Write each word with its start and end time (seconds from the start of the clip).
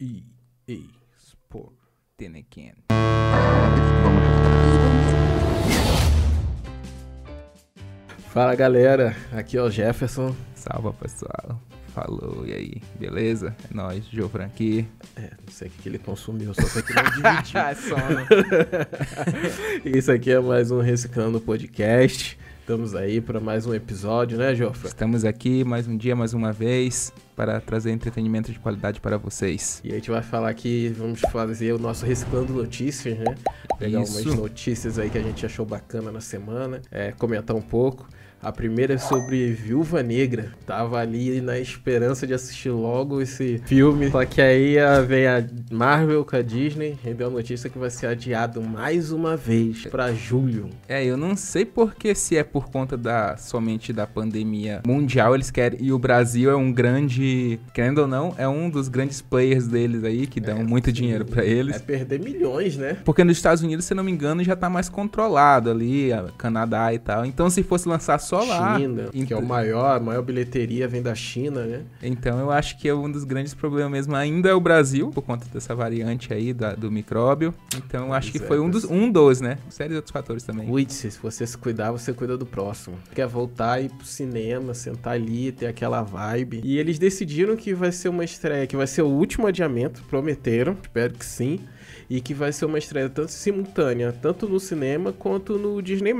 EA 0.00 0.78
Sport. 1.16 1.72
Tenequén. 2.16 2.72
Fala 8.32 8.54
galera, 8.54 9.16
aqui 9.32 9.56
é 9.56 9.62
o 9.62 9.68
Jefferson. 9.68 10.36
Salva 10.54 10.92
pessoal. 10.92 11.60
Falou, 11.88 12.46
e 12.46 12.52
aí? 12.52 12.82
Beleza? 12.96 13.56
É 13.68 13.74
nóis, 13.74 14.04
Joe 14.06 14.28
Franqui. 14.28 14.86
É, 15.16 15.32
não 15.44 15.52
sei 15.52 15.66
o 15.66 15.70
que, 15.72 15.88
ele 15.88 15.98
consumiu, 15.98 16.54
só 16.54 16.62
sei 16.62 16.82
que 16.82 16.94
não 16.94 17.02
dividiu. 17.10 17.58
Isso 19.98 20.12
aqui 20.12 20.30
é 20.30 20.38
mais 20.38 20.70
um 20.70 20.80
Reciclando 20.80 21.40
Podcast. 21.40 22.38
Estamos 22.60 22.94
aí 22.94 23.20
para 23.20 23.40
mais 23.40 23.66
um 23.66 23.74
episódio, 23.74 24.38
né, 24.38 24.54
Jofra? 24.54 24.86
Estamos 24.86 25.24
aqui 25.24 25.64
mais 25.64 25.88
um 25.88 25.96
dia, 25.96 26.14
mais 26.14 26.34
uma 26.34 26.52
vez, 26.52 27.12
para 27.38 27.60
trazer 27.60 27.92
entretenimento 27.92 28.50
de 28.50 28.58
qualidade 28.58 29.00
para 29.00 29.16
vocês. 29.16 29.80
E 29.84 29.92
a 29.92 29.94
gente 29.94 30.10
vai 30.10 30.22
falar 30.22 30.48
aqui, 30.48 30.88
vamos 30.88 31.20
fazer 31.30 31.72
o 31.72 31.78
nosso 31.78 32.04
Reciclando 32.04 32.52
Notícias, 32.52 33.16
né? 33.16 33.36
Pegar 33.78 34.02
Isso. 34.02 34.28
umas 34.28 34.34
notícias 34.34 34.98
aí 34.98 35.08
que 35.08 35.18
a 35.18 35.22
gente 35.22 35.46
achou 35.46 35.64
bacana 35.64 36.10
na 36.10 36.20
semana, 36.20 36.82
é, 36.90 37.12
comentar 37.12 37.54
um 37.54 37.62
pouco. 37.62 38.08
A 38.40 38.52
primeira 38.52 38.94
é 38.94 38.98
sobre 38.98 39.50
Viúva 39.50 40.00
Negra. 40.00 40.52
Tava 40.64 41.00
ali 41.00 41.40
na 41.40 41.58
esperança 41.58 42.24
de 42.24 42.32
assistir 42.32 42.70
logo 42.70 43.20
esse 43.20 43.58
filme. 43.66 44.10
Só 44.12 44.24
que 44.24 44.40
aí 44.40 44.76
vem 45.08 45.26
a 45.26 45.44
Marvel 45.72 46.24
com 46.24 46.36
a 46.36 46.42
Disney 46.42 46.96
e 47.04 47.12
deu 47.12 47.26
a 47.26 47.30
notícia 47.30 47.68
que 47.68 47.76
vai 47.76 47.90
ser 47.90 48.06
adiado 48.06 48.62
mais 48.62 49.10
uma 49.10 49.36
vez 49.36 49.86
pra 49.86 50.12
julho. 50.12 50.70
É, 50.88 51.04
eu 51.04 51.16
não 51.16 51.34
sei 51.34 51.64
porque 51.64 52.14
se 52.14 52.36
é 52.36 52.44
por 52.44 52.70
conta 52.70 52.96
da 52.96 53.36
somente 53.36 53.92
da 53.92 54.06
pandemia 54.06 54.82
mundial 54.86 55.34
eles 55.34 55.50
querem 55.50 55.80
e 55.82 55.92
o 55.92 55.98
Brasil 55.98 56.48
é 56.48 56.54
um 56.54 56.72
grande, 56.72 57.24
querendo 57.72 57.98
ou 57.98 58.06
não, 58.06 58.34
é 58.38 58.46
um 58.48 58.68
dos 58.70 58.88
grandes 58.88 59.20
players 59.20 59.66
deles 59.66 60.04
aí 60.04 60.26
que 60.26 60.40
dão 60.40 60.58
É, 60.58 60.62
muito 60.64 60.92
dinheiro 60.92 61.24
para 61.24 61.44
É 61.44 61.48
eles. 61.48 61.80
perder 61.80 62.20
milhões, 62.20 62.76
né? 62.76 62.98
Porque 63.04 63.24
nos 63.24 63.36
Estados 63.36 63.62
Unidos, 63.62 63.84
se 63.84 63.94
não 63.94 64.04
me 64.04 64.10
engano, 64.12 64.42
já 64.44 64.54
tá 64.56 64.68
mais 64.68 64.88
controlado 64.88 65.70
ali, 65.70 66.10
Canadá 66.36 66.92
e 66.92 66.98
tal. 66.98 67.24
Então, 67.24 67.48
se 67.50 67.62
fosse 67.62 67.88
lançar 67.88 68.18
só 68.18 68.42
lá. 68.42 68.78
China, 68.78 69.08
que 69.12 69.32
é 69.32 69.36
o 69.36 69.44
maior, 69.44 69.96
a 69.96 70.00
maior 70.00 70.22
bilheteria 70.22 70.86
vem 70.88 71.02
da 71.02 71.14
China, 71.14 71.64
né? 71.64 71.82
então, 72.02 72.38
eu 72.38 72.50
acho 72.50 72.78
que 72.78 72.88
é 72.88 72.94
um 72.94 73.10
dos 73.10 73.24
grandes 73.24 73.54
problemas 73.54 73.90
mesmo 73.92 74.14
ainda 74.14 74.48
é 74.48 74.54
o 74.54 74.60
Brasil, 74.60 75.10
por 75.10 75.22
conta 75.22 75.46
dessa 75.52 75.74
variante 75.74 76.32
aí 76.32 76.52
da- 76.52 76.74
do 76.74 76.90
micróbio. 76.90 77.54
Então, 77.76 78.06
eu 78.08 78.12
acho 78.12 78.30
que 78.32 78.38
é, 78.38 78.40
foi 78.40 78.60
um 78.60 78.68
dos, 78.70 78.84
um 78.84 79.10
dos, 79.10 79.40
né? 79.40 79.58
Série 79.68 79.90
de 79.90 79.96
outros 79.96 80.12
fatores 80.12 80.42
também. 80.42 80.66
Cuide-se, 80.68 81.10
se 81.10 81.18
você 81.18 81.46
se 81.46 81.56
cuidar, 81.56 81.90
você 81.90 82.12
cuida 82.12 82.36
do 82.36 82.44
próximo. 82.46 82.96
Quer 83.14 83.26
voltar 83.26 83.80
e 83.80 83.86
ir 83.86 83.90
pro 83.90 84.06
cinema, 84.06 84.74
sentar 84.74 85.14
ali, 85.14 85.52
ter 85.52 85.66
aquela 85.66 86.02
vibe. 86.02 86.60
E 86.64 86.78
eles 86.78 86.98
decidiram 87.18 87.56
que 87.56 87.74
vai 87.74 87.90
ser 87.90 88.08
uma 88.08 88.24
estreia, 88.24 88.66
que 88.66 88.76
vai 88.76 88.86
ser 88.86 89.02
o 89.02 89.08
último 89.08 89.48
adiamento, 89.48 90.02
prometeram, 90.04 90.76
espero 90.80 91.14
que 91.14 91.24
sim. 91.24 91.60
E 92.08 92.20
que 92.20 92.32
vai 92.34 92.52
ser 92.52 92.64
uma 92.64 92.78
estreia 92.78 93.08
tanto 93.08 93.30
simultânea, 93.32 94.12
tanto 94.12 94.48
no 94.48 94.58
cinema 94.60 95.12
quanto 95.12 95.58
no 95.58 95.80
Disney+. 95.82 96.14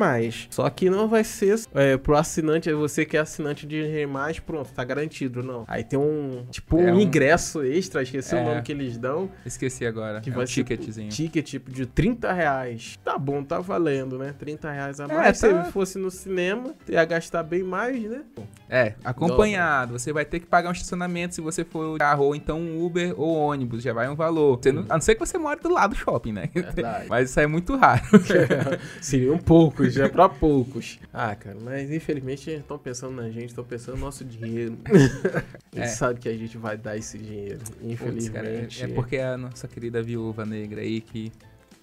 Só 0.50 0.68
que 0.70 0.90
não 0.90 1.08
vai 1.08 1.24
ser 1.24 1.58
é, 1.74 1.96
pro 1.96 2.16
assinante, 2.16 2.72
você 2.72 3.04
que 3.04 3.16
é 3.16 3.20
assinante 3.20 3.66
de 3.66 3.82
Disney+, 3.82 4.06
pronto, 4.44 4.70
tá 4.72 4.84
garantido, 4.84 5.42
não. 5.42 5.64
Aí 5.66 5.82
tem 5.84 5.98
um, 5.98 6.44
tipo, 6.50 6.76
um, 6.76 6.88
É 6.88 6.92
um- 6.92 7.00
ingresso 7.00 7.62
extra, 7.62 8.02
esqueci 8.02 8.34
É. 8.34 8.40
o 8.40 8.44
nome 8.44 8.62
que 8.62 8.72
eles 8.72 8.96
dão, 8.98 9.30
Esqueci 9.46 9.86
agora. 9.86 10.20
que 10.20 10.30
é 10.30 10.32
vai 10.32 10.44
um 10.44 10.46
ser 10.46 10.54
ticketzinho. 10.54 11.08
ticket 11.10 11.46
tipo 11.46 11.70
de 11.70 11.86
30 11.86 12.32
reais. 12.32 12.98
Tá 13.04 13.16
bom, 13.18 13.42
tá 13.42 13.60
valendo, 13.60 14.18
né? 14.18 14.34
30 14.38 14.70
reais 14.70 15.00
a 15.00 15.04
É, 15.04 15.06
mais. 15.08 15.40
tá- 15.40 15.64
Se 15.64 15.72
fosse 15.72 15.98
no 15.98 16.10
cinema, 16.10 16.74
ia 16.88 17.04
gastar 17.04 17.42
bem 17.42 17.62
mais, 17.62 18.02
né? 18.02 18.22
É, 18.68 18.94
acompanhado. 19.04 19.98
Você 19.98 20.12
vai 20.12 20.24
ter 20.24 20.40
que 20.40 20.46
pagar 20.46 20.68
um 20.68 20.72
estacionamento 20.72 21.34
se 21.34 21.40
você 21.40 21.64
for 21.64 21.98
carro, 21.98 22.24
ou 22.24 22.34
então 22.34 22.60
um 22.60 22.84
Uber 22.84 23.14
ou 23.18 23.34
ônibus, 23.36 23.82
já 23.82 23.92
vai 23.92 24.08
um 24.08 24.14
valor. 24.14 24.58
Você 24.62 24.72
não- 24.72 24.84
a 24.88 24.94
não 24.94 25.00
ser 25.00 25.14
que 25.14 25.20
você 25.20 25.38
mora 25.38 25.57
do 25.62 25.68
lado 25.72 25.90
do 25.90 25.96
shopping, 25.96 26.32
né? 26.32 26.48
Verdade. 26.52 27.06
Mas 27.10 27.30
isso 27.30 27.38
aí 27.40 27.44
é 27.44 27.48
muito 27.48 27.76
raro. 27.76 28.02
Seriam 29.00 29.38
poucos, 29.38 29.92
já 29.94 30.08
pra 30.08 30.28
poucos. 30.28 30.98
Ah, 31.12 31.34
cara, 31.34 31.56
mas 31.62 31.90
infelizmente 31.90 32.50
estão 32.50 32.78
pensando 32.78 33.14
na 33.14 33.28
gente, 33.30 33.48
estão 33.48 33.64
pensando 33.64 33.96
no 33.96 34.04
nosso 34.04 34.24
dinheiro. 34.24 34.78
É. 35.74 35.80
Eles 35.80 35.90
sabem 35.92 36.16
que 36.16 36.28
a 36.28 36.36
gente 36.36 36.56
vai 36.56 36.76
dar 36.76 36.96
esse 36.96 37.18
dinheiro. 37.18 37.58
Putz, 37.58 38.28
cara, 38.30 38.48
é- 38.48 38.62
Infelizmente. 38.64 38.84
é 38.84 38.88
porque 38.88 39.18
a 39.18 39.36
nossa 39.36 39.68
querida 39.68 40.02
viúva 40.02 40.44
negra 40.44 40.80
aí 40.80 41.00
que. 41.00 41.30